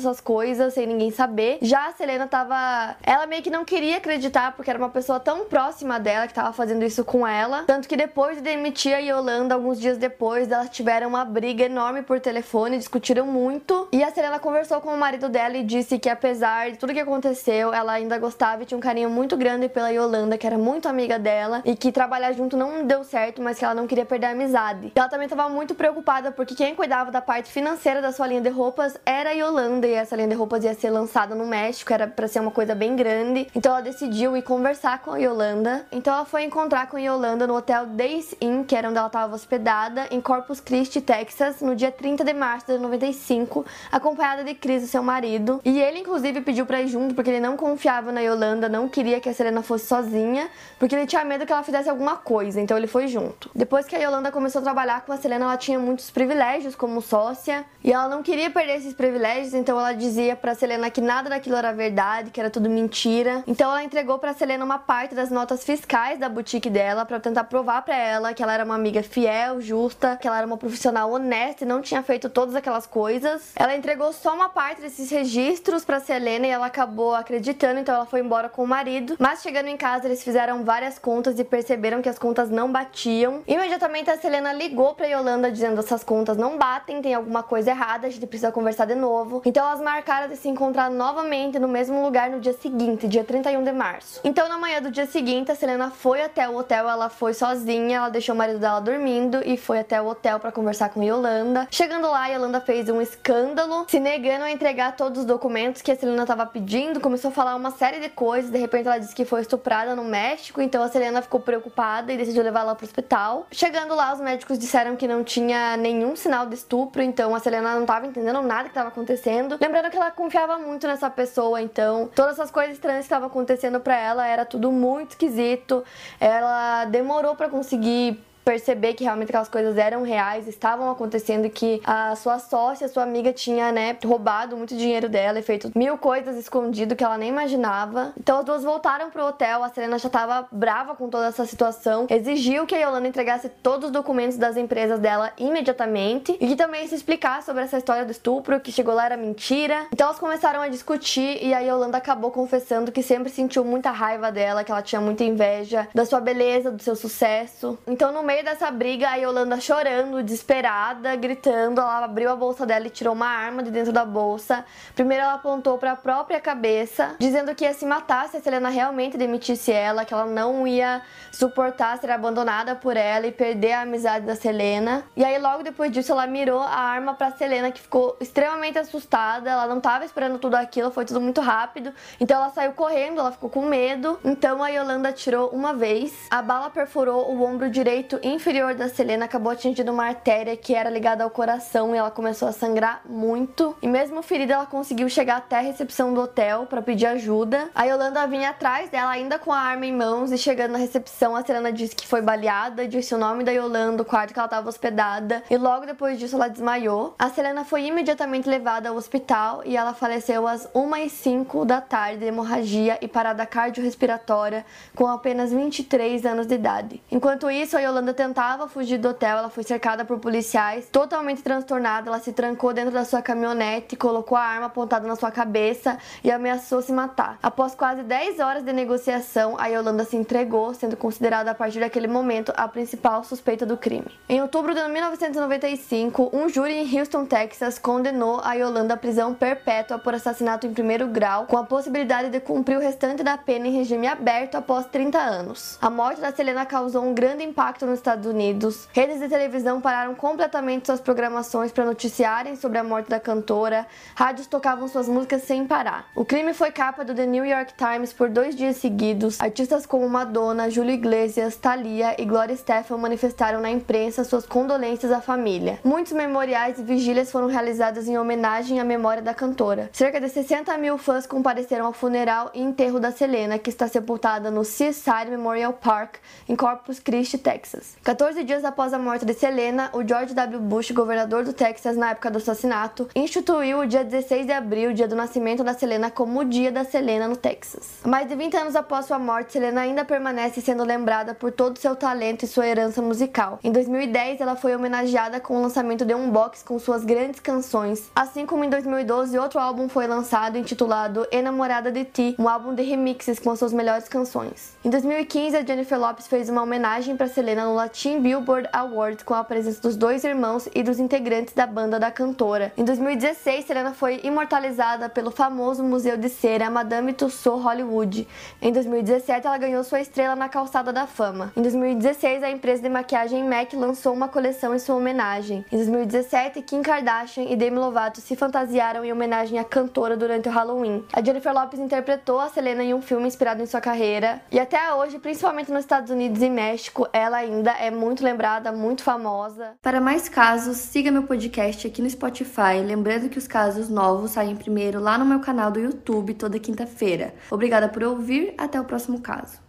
essas 0.00 0.20
coisas 0.20 0.74
sem 0.74 0.84
ninguém 0.84 1.12
saber. 1.12 1.58
Já 1.62 1.86
a 1.86 1.92
Selena 1.92 2.26
tava. 2.26 2.96
Ela 3.04 3.24
meio 3.28 3.40
que 3.40 3.50
não 3.50 3.64
queria 3.64 3.98
acreditar 3.98 4.56
porque 4.56 4.68
era 4.68 4.76
uma 4.76 4.90
pessoa 4.90 5.20
tão 5.20 5.44
próxima 5.44 6.00
dela 6.00 6.26
que 6.26 6.32
estava 6.32 6.52
fazendo 6.52 6.84
isso 6.84 7.04
com 7.04 7.24
ela. 7.24 7.62
Tanto 7.68 7.86
que 7.86 7.96
depois 7.96 8.38
de 8.38 8.42
demitir 8.42 8.92
a 8.92 8.98
Yolanda, 8.98 9.54
alguns 9.54 9.80
dias 9.80 9.96
depois, 9.96 10.50
elas 10.50 10.70
tiveram 10.70 11.06
uma 11.10 11.24
briga 11.24 11.66
enorme 11.66 12.02
por 12.02 12.18
telefone, 12.18 12.78
discutiram 12.78 13.28
muito. 13.28 13.86
E 13.92 14.02
a 14.02 14.10
Selena 14.10 14.40
conversou 14.40 14.80
com 14.80 14.92
o 14.92 14.98
marido 14.98 15.28
dela 15.28 15.56
e 15.56 15.62
disse 15.62 16.00
que 16.00 16.08
apesar 16.08 16.72
de 16.72 16.78
tudo 16.78 16.95
que 16.96 17.00
aconteceu, 17.00 17.74
ela 17.74 17.92
ainda 17.92 18.18
gostava 18.18 18.62
e 18.62 18.66
tinha 18.66 18.78
um 18.78 18.80
carinho 18.80 19.10
muito 19.10 19.36
grande 19.36 19.68
pela 19.68 19.90
Yolanda, 19.90 20.38
que 20.38 20.46
era 20.46 20.56
muito 20.56 20.88
amiga 20.88 21.18
dela 21.18 21.60
e 21.62 21.76
que 21.76 21.92
trabalhar 21.92 22.32
junto 22.32 22.56
não 22.56 22.86
deu 22.86 23.04
certo, 23.04 23.42
mas 23.42 23.58
que 23.58 23.64
ela 23.66 23.74
não 23.74 23.86
queria 23.86 24.06
perder 24.06 24.28
a 24.28 24.30
amizade. 24.30 24.92
Ela 24.94 25.08
também 25.08 25.26
estava 25.26 25.46
muito 25.50 25.74
preocupada 25.74 26.32
porque 26.32 26.54
quem 26.54 26.74
cuidava 26.74 27.10
da 27.10 27.20
parte 27.20 27.50
financeira 27.50 28.00
da 28.00 28.12
sua 28.12 28.26
linha 28.26 28.40
de 28.40 28.48
roupas 28.48 28.96
era 29.04 29.30
a 29.30 29.32
Yolanda 29.32 29.86
e 29.86 29.92
essa 29.92 30.16
linha 30.16 30.28
de 30.28 30.34
roupas 30.34 30.64
ia 30.64 30.72
ser 30.72 30.88
lançada 30.88 31.34
no 31.34 31.46
México, 31.46 31.92
era 31.92 32.06
para 32.06 32.26
ser 32.28 32.40
uma 32.40 32.50
coisa 32.50 32.74
bem 32.74 32.96
grande. 32.96 33.46
Então 33.54 33.72
ela 33.72 33.82
decidiu 33.82 34.34
ir 34.34 34.42
conversar 34.42 35.02
com 35.02 35.10
a 35.12 35.18
Yolanda. 35.18 35.84
Então 35.92 36.14
ela 36.14 36.24
foi 36.24 36.44
encontrar 36.44 36.88
com 36.88 36.96
a 36.96 37.00
Yolanda 37.00 37.46
no 37.46 37.56
hotel 37.56 37.84
Days 37.84 38.34
Inn, 38.40 38.64
que 38.64 38.74
era 38.74 38.88
onde 38.88 38.96
ela 38.96 39.08
estava 39.08 39.34
hospedada, 39.34 40.06
em 40.10 40.20
Corpus 40.20 40.60
Christi, 40.60 41.02
Texas, 41.02 41.60
no 41.60 41.76
dia 41.76 41.92
30 41.92 42.24
de 42.24 42.32
março 42.32 42.66
de 42.66 42.78
95, 42.78 43.66
acompanhada 43.92 44.42
de 44.42 44.54
Chris, 44.54 44.88
seu 44.88 45.02
marido. 45.02 45.60
E 45.62 45.78
ele 45.78 45.98
inclusive 45.98 46.40
pediu 46.40 46.64
para 46.64 46.85
junto 46.86 47.14
porque 47.14 47.30
ele 47.30 47.40
não 47.40 47.56
confiava 47.56 48.12
na 48.12 48.20
Yolanda, 48.20 48.68
não 48.68 48.88
queria 48.88 49.20
que 49.20 49.28
a 49.28 49.34
Selena 49.34 49.62
fosse 49.62 49.86
sozinha, 49.86 50.48
porque 50.78 50.94
ele 50.94 51.06
tinha 51.06 51.24
medo 51.24 51.46
que 51.46 51.52
ela 51.52 51.62
fizesse 51.62 51.88
alguma 51.88 52.16
coisa, 52.16 52.60
então 52.60 52.76
ele 52.76 52.86
foi 52.86 53.08
junto. 53.08 53.50
Depois 53.54 53.86
que 53.86 53.96
a 53.96 53.98
Yolanda 53.98 54.30
começou 54.30 54.60
a 54.60 54.62
trabalhar 54.62 55.04
com 55.04 55.12
a 55.12 55.16
Selena, 55.16 55.44
ela 55.44 55.56
tinha 55.56 55.78
muitos 55.78 56.10
privilégios 56.10 56.74
como 56.74 57.00
sócia, 57.00 57.64
e 57.82 57.92
ela 57.92 58.08
não 58.08 58.22
queria 58.22 58.50
perder 58.50 58.76
esses 58.76 58.94
privilégios, 58.94 59.54
então 59.54 59.78
ela 59.78 59.92
dizia 59.92 60.36
para 60.36 60.54
Selena 60.54 60.90
que 60.90 61.00
nada 61.00 61.30
daquilo 61.30 61.56
era 61.56 61.72
verdade, 61.72 62.30
que 62.30 62.40
era 62.40 62.50
tudo 62.50 62.68
mentira. 62.68 63.42
Então 63.46 63.70
ela 63.70 63.82
entregou 63.82 64.18
para 64.18 64.34
Selena 64.34 64.64
uma 64.64 64.78
parte 64.78 65.14
das 65.14 65.30
notas 65.30 65.64
fiscais 65.64 66.18
da 66.18 66.28
boutique 66.28 66.68
dela 66.68 67.04
para 67.04 67.20
tentar 67.20 67.44
provar 67.44 67.82
para 67.82 67.96
ela 67.96 68.34
que 68.34 68.42
ela 68.42 68.52
era 68.52 68.64
uma 68.64 68.74
amiga 68.74 69.02
fiel, 69.02 69.60
justa, 69.60 70.16
que 70.16 70.26
ela 70.26 70.38
era 70.38 70.46
uma 70.46 70.56
profissional 70.56 71.10
honesta 71.10 71.64
e 71.64 71.66
não 71.66 71.80
tinha 71.80 72.02
feito 72.02 72.28
todas 72.28 72.54
aquelas 72.54 72.86
coisas. 72.86 73.52
Ela 73.56 73.76
entregou 73.76 74.12
só 74.12 74.34
uma 74.34 74.48
parte 74.48 74.80
desses 74.80 75.10
registros 75.10 75.84
para 75.84 76.00
Selena 76.00 76.46
e 76.46 76.50
ela 76.50 76.70
acabou 76.76 77.14
acreditando, 77.14 77.80
então 77.80 77.94
ela 77.94 78.04
foi 78.04 78.20
embora 78.20 78.50
com 78.50 78.62
o 78.62 78.66
marido. 78.66 79.16
Mas 79.18 79.40
chegando 79.40 79.68
em 79.68 79.78
casa, 79.78 80.04
eles 80.04 80.22
fizeram 80.22 80.62
várias 80.62 80.98
contas 80.98 81.38
e 81.38 81.44
perceberam 81.44 82.02
que 82.02 82.08
as 82.08 82.18
contas 82.18 82.50
não 82.50 82.70
batiam. 82.70 83.42
Imediatamente 83.46 84.10
a 84.10 84.18
Selena 84.18 84.52
ligou 84.52 84.94
para 84.94 85.06
Yolanda 85.06 85.50
dizendo: 85.50 85.80
"Essas 85.80 86.04
contas 86.04 86.36
não 86.36 86.58
batem, 86.58 87.00
tem 87.00 87.14
alguma 87.14 87.42
coisa 87.42 87.70
errada, 87.70 88.06
a 88.06 88.10
gente 88.10 88.26
precisa 88.26 88.52
conversar 88.52 88.84
de 88.84 88.94
novo". 88.94 89.40
Então 89.46 89.64
elas 89.64 89.80
marcaram 89.80 90.28
de 90.28 90.36
se 90.36 90.48
encontrar 90.50 90.90
novamente 90.90 91.58
no 91.58 91.66
mesmo 91.66 92.02
lugar 92.02 92.28
no 92.28 92.40
dia 92.40 92.52
seguinte, 92.52 93.08
dia 93.08 93.24
31 93.24 93.64
de 93.64 93.72
março. 93.72 94.20
Então 94.22 94.46
na 94.46 94.58
manhã 94.58 94.82
do 94.82 94.90
dia 94.90 95.06
seguinte, 95.06 95.50
a 95.50 95.54
Selena 95.54 95.90
foi 95.90 96.20
até 96.22 96.46
o 96.46 96.56
hotel, 96.56 96.90
ela 96.90 97.08
foi 97.08 97.32
sozinha, 97.32 97.96
ela 97.96 98.10
deixou 98.10 98.34
o 98.34 98.38
marido 98.38 98.58
dela 98.58 98.80
dormindo 98.80 99.40
e 99.46 99.56
foi 99.56 99.78
até 99.78 100.00
o 100.00 100.06
hotel 100.06 100.38
para 100.38 100.52
conversar 100.52 100.90
com 100.90 101.02
Yolanda. 101.02 101.66
Chegando 101.70 102.06
lá, 102.10 102.26
Yolanda 102.26 102.60
fez 102.60 102.90
um 102.90 103.00
escândalo, 103.00 103.86
se 103.88 103.98
negando 103.98 104.44
a 104.44 104.50
entregar 104.50 104.94
todos 104.94 105.20
os 105.20 105.24
documentos 105.24 105.80
que 105.80 105.90
a 105.90 105.96
Selena 105.96 106.24
estava 106.24 106.44
pedindo, 106.44 106.65
começou 107.00 107.30
a 107.30 107.32
falar 107.32 107.54
uma 107.54 107.70
série 107.70 108.00
de 108.00 108.08
coisas, 108.08 108.50
de 108.50 108.58
repente 108.58 108.86
ela 108.86 108.98
disse 108.98 109.14
que 109.14 109.24
foi 109.24 109.40
estuprada 109.40 109.94
no 109.94 110.02
México, 110.02 110.60
então 110.60 110.82
a 110.82 110.88
Selena 110.88 111.22
ficou 111.22 111.38
preocupada 111.38 112.12
e 112.12 112.16
decidiu 112.16 112.42
levar 112.42 112.60
ela 112.60 112.74
pro 112.74 112.84
hospital. 112.84 113.46
Chegando 113.52 113.94
lá, 113.94 114.12
os 114.12 114.20
médicos 114.20 114.58
disseram 114.58 114.96
que 114.96 115.06
não 115.06 115.22
tinha 115.22 115.76
nenhum 115.76 116.16
sinal 116.16 116.46
de 116.46 116.54
estupro, 116.54 117.00
então 117.02 117.34
a 117.34 117.38
Selena 117.38 117.74
não 117.74 117.82
estava 117.82 118.06
entendendo 118.06 118.42
nada 118.42 118.64
que 118.64 118.70
estava 118.70 118.88
acontecendo. 118.88 119.56
Lembrando 119.60 119.90
que 119.90 119.96
ela 119.96 120.10
confiava 120.10 120.58
muito 120.58 120.86
nessa 120.86 121.08
pessoa, 121.08 121.62
então 121.62 122.10
todas 122.14 122.32
essas 122.32 122.50
coisas 122.50 122.74
estranhas 122.74 123.00
que 123.00 123.06
estavam 123.06 123.28
acontecendo 123.28 123.78
para 123.78 123.96
ela 123.96 124.26
era 124.26 124.44
tudo 124.44 124.72
muito 124.72 125.10
esquisito. 125.10 125.84
Ela 126.20 126.84
demorou 126.86 127.36
para 127.36 127.48
conseguir 127.48 128.20
perceber 128.46 128.94
que 128.94 129.02
realmente 129.02 129.30
aquelas 129.30 129.48
coisas 129.48 129.76
eram 129.76 130.04
reais, 130.04 130.46
estavam 130.46 130.88
acontecendo, 130.88 131.50
que 131.50 131.82
a 131.84 132.14
sua 132.14 132.38
sócia, 132.38 132.86
a 132.86 132.88
sua 132.88 133.02
amiga 133.02 133.32
tinha, 133.32 133.72
né, 133.72 133.96
roubado 134.04 134.56
muito 134.56 134.76
dinheiro 134.76 135.08
dela 135.08 135.40
e 135.40 135.42
feito 135.42 135.72
mil 135.74 135.98
coisas 135.98 136.36
escondido 136.36 136.94
que 136.94 137.02
ela 137.02 137.18
nem 137.18 137.28
imaginava. 137.28 138.12
Então 138.16 138.38
as 138.38 138.44
duas 138.44 138.62
voltaram 138.62 139.10
pro 139.10 139.26
hotel, 139.26 139.64
a 139.64 139.68
Serena 139.68 139.98
já 139.98 140.08
tava 140.08 140.46
brava 140.52 140.94
com 140.94 141.08
toda 141.08 141.26
essa 141.26 141.44
situação, 141.44 142.06
exigiu 142.08 142.66
que 142.66 142.74
a 142.76 142.78
Yolanda 142.78 143.08
entregasse 143.08 143.48
todos 143.48 143.86
os 143.86 143.90
documentos 143.90 144.38
das 144.38 144.56
empresas 144.56 145.00
dela 145.00 145.32
imediatamente 145.36 146.36
e 146.40 146.46
que 146.46 146.54
também 146.54 146.86
se 146.86 146.94
explicasse 146.94 147.46
sobre 147.46 147.64
essa 147.64 147.78
história 147.78 148.04
do 148.04 148.12
estupro, 148.12 148.60
que 148.60 148.70
chegou 148.70 148.94
lá 148.94 149.06
era 149.06 149.16
mentira. 149.16 149.88
Então 149.92 150.06
elas 150.06 150.20
começaram 150.20 150.60
a 150.60 150.68
discutir 150.68 151.44
e 151.44 151.52
a 151.52 151.58
Yolanda 151.58 151.98
acabou 151.98 152.30
confessando 152.30 152.92
que 152.92 153.02
sempre 153.02 153.28
sentiu 153.28 153.64
muita 153.64 153.90
raiva 153.90 154.30
dela, 154.30 154.62
que 154.62 154.70
ela 154.70 154.82
tinha 154.82 155.00
muita 155.00 155.24
inveja 155.24 155.88
da 155.92 156.04
sua 156.04 156.20
beleza, 156.20 156.70
do 156.70 156.80
seu 156.80 156.94
sucesso. 156.94 157.76
Então 157.88 158.12
no 158.12 158.22
meio 158.22 158.35
meio 158.36 158.44
dessa 158.44 158.70
briga, 158.70 159.08
a 159.08 159.14
Yolanda 159.14 159.58
chorando, 159.58 160.22
desesperada, 160.22 161.16
gritando, 161.16 161.80
ela 161.80 162.04
abriu 162.04 162.30
a 162.30 162.36
bolsa 162.36 162.66
dela 162.66 162.86
e 162.86 162.90
tirou 162.90 163.14
uma 163.14 163.26
arma 163.26 163.62
de 163.62 163.70
dentro 163.70 163.94
da 163.94 164.04
bolsa. 164.04 164.62
Primeiro 164.94 165.24
ela 165.24 165.34
apontou 165.34 165.78
para 165.78 165.92
a 165.92 165.96
própria 165.96 166.38
cabeça, 166.38 167.16
dizendo 167.18 167.54
que 167.54 167.64
ia 167.64 167.72
se 167.72 167.86
matar 167.86 168.28
se 168.28 168.36
a 168.36 168.40
Selena 168.40 168.68
realmente 168.68 169.16
demitisse 169.16 169.72
ela, 169.72 170.04
que 170.04 170.12
ela 170.12 170.26
não 170.26 170.66
ia 170.66 171.00
suportar 171.32 171.96
ser 171.98 172.10
abandonada 172.10 172.74
por 172.74 172.94
ela 172.94 173.26
e 173.26 173.32
perder 173.32 173.72
a 173.72 173.80
amizade 173.80 174.26
da 174.26 174.36
Selena. 174.36 175.04
E 175.16 175.24
aí 175.24 175.38
logo 175.38 175.62
depois 175.62 175.90
disso 175.90 176.12
ela 176.12 176.26
mirou 176.26 176.60
a 176.60 176.76
arma 176.76 177.14
para 177.14 177.30
Selena, 177.30 177.70
que 177.70 177.80
ficou 177.80 178.18
extremamente 178.20 178.78
assustada, 178.78 179.48
ela 179.48 179.66
não 179.66 179.78
estava 179.78 180.04
esperando 180.04 180.38
tudo 180.38 180.56
aquilo, 180.56 180.90
foi 180.90 181.06
tudo 181.06 181.22
muito 181.22 181.40
rápido. 181.40 181.90
Então 182.20 182.36
ela 182.36 182.50
saiu 182.50 182.72
correndo, 182.72 183.18
ela 183.18 183.32
ficou 183.32 183.48
com 183.48 183.62
medo. 183.62 184.20
Então 184.22 184.62
a 184.62 184.68
Yolanda 184.68 185.08
atirou 185.08 185.48
uma 185.48 185.72
vez, 185.72 186.14
a 186.30 186.42
bala 186.42 186.68
perfurou 186.68 187.32
o 187.32 187.42
ombro 187.42 187.70
direito 187.70 188.20
inferior 188.28 188.74
da 188.74 188.88
Selena 188.88 189.24
acabou 189.24 189.52
atingindo 189.52 189.92
uma 189.92 190.06
artéria 190.06 190.56
que 190.56 190.74
era 190.74 190.90
ligada 190.90 191.24
ao 191.24 191.30
coração 191.30 191.94
e 191.94 191.98
ela 191.98 192.10
começou 192.10 192.48
a 192.48 192.52
sangrar 192.52 193.00
muito. 193.08 193.76
E 193.80 193.88
mesmo 193.88 194.22
ferida, 194.22 194.54
ela 194.54 194.66
conseguiu 194.66 195.08
chegar 195.08 195.36
até 195.36 195.58
a 195.58 195.60
recepção 195.60 196.12
do 196.12 196.20
hotel 196.20 196.66
para 196.66 196.82
pedir 196.82 197.06
ajuda. 197.06 197.70
A 197.74 197.84
Yolanda 197.84 198.26
vinha 198.26 198.50
atrás 198.50 198.90
dela 198.90 199.10
ainda 199.10 199.38
com 199.38 199.52
a 199.52 199.58
arma 199.58 199.86
em 199.86 199.92
mãos 199.92 200.32
e 200.32 200.38
chegando 200.38 200.72
na 200.72 200.78
recepção, 200.78 201.36
a 201.36 201.44
Selena 201.44 201.72
disse 201.72 201.94
que 201.94 202.06
foi 202.06 202.20
baleada, 202.20 202.86
disse 202.86 203.14
o 203.14 203.18
nome 203.18 203.44
da 203.44 203.52
Yolanda, 203.52 204.02
o 204.02 204.04
quarto 204.04 204.32
que 204.32 204.38
ela 204.38 204.46
estava 204.46 204.68
hospedada 204.68 205.42
e 205.50 205.56
logo 205.56 205.86
depois 205.86 206.18
disso 206.18 206.36
ela 206.36 206.48
desmaiou. 206.48 207.14
A 207.18 207.30
Selena 207.30 207.64
foi 207.64 207.86
imediatamente 207.86 208.48
levada 208.48 208.88
ao 208.88 208.96
hospital 208.96 209.62
e 209.64 209.76
ela 209.76 209.94
faleceu 209.94 210.46
às 210.46 210.66
1h05 210.68 211.64
da 211.64 211.80
tarde 211.80 212.18
de 212.18 212.24
hemorragia 212.26 212.98
e 213.00 213.08
parada 213.08 213.46
cardiorrespiratória 213.46 214.64
com 214.94 215.06
apenas 215.06 215.52
23 215.52 216.24
anos 216.26 216.46
de 216.46 216.54
idade. 216.54 217.02
Enquanto 217.10 217.50
isso, 217.50 217.76
a 217.76 217.80
Yolanda 217.80 218.12
tentava 218.16 218.66
fugir 218.66 218.98
do 218.98 219.10
hotel, 219.10 219.38
ela 219.38 219.50
foi 219.50 219.62
cercada 219.62 220.04
por 220.04 220.18
policiais, 220.18 220.88
totalmente 220.90 221.42
transtornada, 221.42 222.08
ela 222.08 222.18
se 222.18 222.32
trancou 222.32 222.72
dentro 222.72 222.90
da 222.90 223.04
sua 223.04 223.22
caminhonete, 223.22 223.94
colocou 223.94 224.36
a 224.36 224.42
arma 224.42 224.66
apontada 224.66 225.06
na 225.06 225.14
sua 225.14 225.30
cabeça 225.30 225.98
e 226.24 226.30
ameaçou 226.30 226.80
se 226.82 226.92
matar. 226.92 227.38
Após 227.42 227.74
quase 227.74 228.02
10 228.02 228.40
horas 228.40 228.64
de 228.64 228.72
negociação, 228.72 229.56
a 229.58 229.66
Yolanda 229.66 230.04
se 230.04 230.16
entregou, 230.16 230.72
sendo 230.74 230.96
considerada 230.96 231.50
a 231.50 231.54
partir 231.54 231.78
daquele 231.78 232.08
momento 232.08 232.52
a 232.56 232.66
principal 232.66 233.22
suspeita 233.22 233.66
do 233.66 233.76
crime. 233.76 234.06
Em 234.28 234.40
outubro 234.40 234.74
de 234.74 234.86
1995, 234.88 236.30
um 236.32 236.48
júri 236.48 236.72
em 236.72 236.98
Houston, 236.98 237.26
Texas, 237.26 237.78
condenou 237.78 238.40
a 238.42 238.54
Yolanda 238.54 238.94
à 238.94 238.96
prisão 238.96 239.34
perpétua 239.34 239.98
por 239.98 240.14
assassinato 240.14 240.66
em 240.66 240.72
primeiro 240.72 241.06
grau, 241.06 241.46
com 241.46 241.58
a 241.58 241.64
possibilidade 241.64 242.30
de 242.30 242.40
cumprir 242.40 242.78
o 242.78 242.80
restante 242.80 243.22
da 243.22 243.36
pena 243.36 243.68
em 243.68 243.72
regime 243.72 244.06
aberto 244.06 244.54
após 244.54 244.86
30 244.86 245.18
anos. 245.18 245.78
A 245.82 245.90
morte 245.90 246.20
da 246.20 246.32
Selena 246.32 246.64
causou 246.64 247.04
um 247.04 247.12
grande 247.12 247.44
impacto 247.44 247.84
nos 247.84 248.00
Estados 248.06 248.26
Unidos. 248.26 248.88
Redes 248.92 249.18
de 249.18 249.28
televisão 249.28 249.80
pararam 249.80 250.14
completamente 250.14 250.86
suas 250.86 251.00
programações 251.00 251.72
para 251.72 251.84
noticiarem 251.84 252.54
sobre 252.54 252.78
a 252.78 252.84
morte 252.84 253.10
da 253.10 253.18
cantora. 253.18 253.84
Rádios 254.14 254.46
tocavam 254.46 254.86
suas 254.86 255.08
músicas 255.08 255.42
sem 255.42 255.66
parar. 255.66 256.06
O 256.14 256.24
crime 256.24 256.54
foi 256.54 256.70
capa 256.70 257.04
do 257.04 257.12
The 257.12 257.26
New 257.26 257.44
York 257.44 257.74
Times 257.74 258.12
por 258.12 258.28
dois 258.28 258.54
dias 258.54 258.76
seguidos. 258.76 259.40
Artistas 259.40 259.84
como 259.84 260.08
Madonna, 260.08 260.70
Julio 260.70 260.92
Iglesias, 260.92 261.56
Thalia 261.56 262.14
e 262.16 262.24
Gloria 262.24 262.56
Stefan 262.56 262.96
manifestaram 262.98 263.60
na 263.60 263.70
imprensa 263.70 264.22
suas 264.22 264.46
condolências 264.46 265.10
à 265.10 265.20
família. 265.20 265.80
Muitos 265.82 266.12
memoriais 266.12 266.78
e 266.78 266.84
vigílias 266.84 267.32
foram 267.32 267.48
realizados 267.48 268.06
em 268.06 268.16
homenagem 268.16 268.78
à 268.78 268.84
memória 268.84 269.22
da 269.22 269.34
cantora. 269.34 269.90
Cerca 269.92 270.20
de 270.20 270.28
60 270.28 270.78
mil 270.78 270.96
fãs 270.96 271.26
compareceram 271.26 271.86
ao 271.86 271.92
funeral 271.92 272.52
e 272.54 272.62
enterro 272.62 273.00
da 273.00 273.10
Selena, 273.10 273.58
que 273.58 273.70
está 273.70 273.88
sepultada 273.88 274.48
no 274.48 274.64
Seaside 274.64 275.30
Memorial 275.30 275.72
Park, 275.72 276.18
em 276.48 276.54
Corpus 276.54 277.00
Christi, 277.00 277.36
Texas. 277.36 277.95
14 278.02 278.44
dias 278.44 278.64
após 278.64 278.92
a 278.92 278.98
morte 278.98 279.24
de 279.24 279.34
Selena, 279.34 279.90
o 279.92 280.06
George 280.06 280.32
W. 280.32 280.60
Bush, 280.60 280.92
governador 280.92 281.44
do 281.44 281.52
Texas 281.52 281.96
na 281.96 282.10
época 282.10 282.30
do 282.30 282.38
assassinato, 282.38 283.08
instituiu 283.16 283.80
o 283.80 283.86
dia 283.86 284.04
16 284.04 284.46
de 284.46 284.52
abril, 284.52 284.92
dia 284.92 285.08
do 285.08 285.16
nascimento 285.16 285.64
da 285.64 285.74
Selena, 285.74 286.10
como 286.10 286.40
o 286.40 286.44
Dia 286.44 286.70
da 286.70 286.84
Selena 286.84 287.26
no 287.26 287.36
Texas. 287.36 288.00
Mais 288.04 288.28
de 288.28 288.36
20 288.36 288.56
anos 288.56 288.76
após 288.76 289.06
sua 289.06 289.18
morte, 289.18 289.54
Selena 289.54 289.80
ainda 289.80 290.04
permanece 290.04 290.60
sendo 290.60 290.84
lembrada 290.84 291.34
por 291.34 291.50
todo 291.50 291.78
seu 291.78 291.96
talento 291.96 292.44
e 292.44 292.48
sua 292.48 292.66
herança 292.66 293.02
musical. 293.02 293.58
Em 293.64 293.72
2010, 293.72 294.40
ela 294.40 294.54
foi 294.54 294.74
homenageada 294.74 295.40
com 295.40 295.56
o 295.56 295.62
lançamento 295.62 296.04
de 296.04 296.14
um 296.14 296.30
box 296.30 296.62
com 296.62 296.78
suas 296.78 297.04
grandes 297.04 297.40
canções, 297.40 298.10
assim 298.14 298.46
como 298.46 298.62
em 298.62 298.70
2012 298.70 299.36
outro 299.38 299.58
álbum 299.58 299.88
foi 299.88 300.06
lançado 300.06 300.56
intitulado 300.56 301.26
Enamorada 301.30 301.90
de 301.90 302.04
Ti, 302.04 302.36
um 302.38 302.48
álbum 302.48 302.74
de 302.74 302.82
remixes 302.82 303.38
com 303.38 303.50
as 303.50 303.58
suas 303.58 303.72
melhores 303.72 304.08
canções. 304.08 304.76
Em 304.84 304.90
2015, 304.90 305.56
a 305.56 305.64
Jennifer 305.64 305.98
Lopez 305.98 306.26
fez 306.26 306.48
uma 306.48 306.62
homenagem 306.62 307.16
para 307.16 307.26
Selena 307.26 307.64
no 307.64 307.74
Latin 307.76 308.20
Billboard 308.20 308.68
Awards 308.72 309.22
com 309.22 309.34
a 309.34 309.44
presença 309.44 309.82
dos 309.82 309.96
dois 309.96 310.24
irmãos 310.24 310.66
e 310.74 310.82
dos 310.82 310.98
integrantes 310.98 311.52
da 311.52 311.66
banda 311.66 312.00
da 312.00 312.10
cantora. 312.10 312.72
Em 312.76 312.82
2016, 312.82 313.66
Selena 313.66 313.92
foi 313.92 314.20
imortalizada 314.24 315.10
pelo 315.10 315.30
famoso 315.30 315.84
Museu 315.84 316.16
de 316.16 316.30
Cera 316.30 316.70
Madame 316.70 317.12
Tussauds 317.12 317.62
Hollywood. 317.62 318.26
Em 318.62 318.72
2017, 318.72 319.46
ela 319.46 319.58
ganhou 319.58 319.84
sua 319.84 320.00
estrela 320.00 320.34
na 320.34 320.48
Calçada 320.48 320.92
da 320.92 321.06
Fama. 321.06 321.52
Em 321.54 321.60
2016, 321.60 322.42
a 322.42 322.50
empresa 322.50 322.82
de 322.82 322.88
maquiagem 322.88 323.44
MAC 323.44 323.74
lançou 323.76 324.14
uma 324.14 324.26
coleção 324.26 324.74
em 324.74 324.78
sua 324.78 324.96
homenagem. 324.96 325.64
Em 325.70 325.76
2017, 325.76 326.62
Kim 326.62 326.80
Kardashian 326.80 327.44
e 327.44 327.56
Demi 327.56 327.78
Lovato 327.78 328.22
se 328.22 328.34
fantasiaram 328.34 329.04
em 329.04 329.12
homenagem 329.12 329.58
à 329.58 329.64
cantora 329.64 330.16
durante 330.16 330.48
o 330.48 330.52
Halloween. 330.52 331.04
A 331.12 331.22
Jennifer 331.22 331.52
Lopez 331.52 331.80
interpretou 331.80 332.40
a 332.40 332.48
Selena 332.48 332.82
em 332.82 332.94
um 332.94 333.02
filme 333.02 333.28
inspirado 333.28 333.62
em 333.62 333.66
sua 333.66 333.80
carreira 333.80 334.40
e 334.50 334.58
até 334.58 334.94
hoje, 334.94 335.18
principalmente 335.18 335.70
nos 335.70 335.80
Estados 335.80 336.10
Unidos 336.10 336.40
e 336.40 336.48
México, 336.48 337.06
ela 337.12 337.36
ainda 337.36 337.65
é 337.72 337.90
muito 337.90 338.24
lembrada, 338.24 338.72
muito 338.72 339.02
famosa. 339.02 339.74
Para 339.82 340.00
mais 340.00 340.28
casos, 340.28 340.76
siga 340.76 341.10
meu 341.10 341.24
podcast 341.24 341.86
aqui 341.86 342.00
no 342.00 342.08
Spotify, 342.08 342.80
lembrando 342.84 343.28
que 343.28 343.38
os 343.38 343.46
casos 343.46 343.88
novos 343.88 344.32
saem 344.32 344.56
primeiro 344.56 345.00
lá 345.00 345.18
no 345.18 345.24
meu 345.24 345.40
canal 345.40 345.70
do 345.70 345.80
YouTube 345.80 346.34
toda 346.34 346.58
quinta-feira. 346.58 347.34
Obrigada 347.50 347.88
por 347.88 348.02
ouvir, 348.02 348.54
até 348.56 348.80
o 348.80 348.84
próximo 348.84 349.20
caso. 349.20 349.65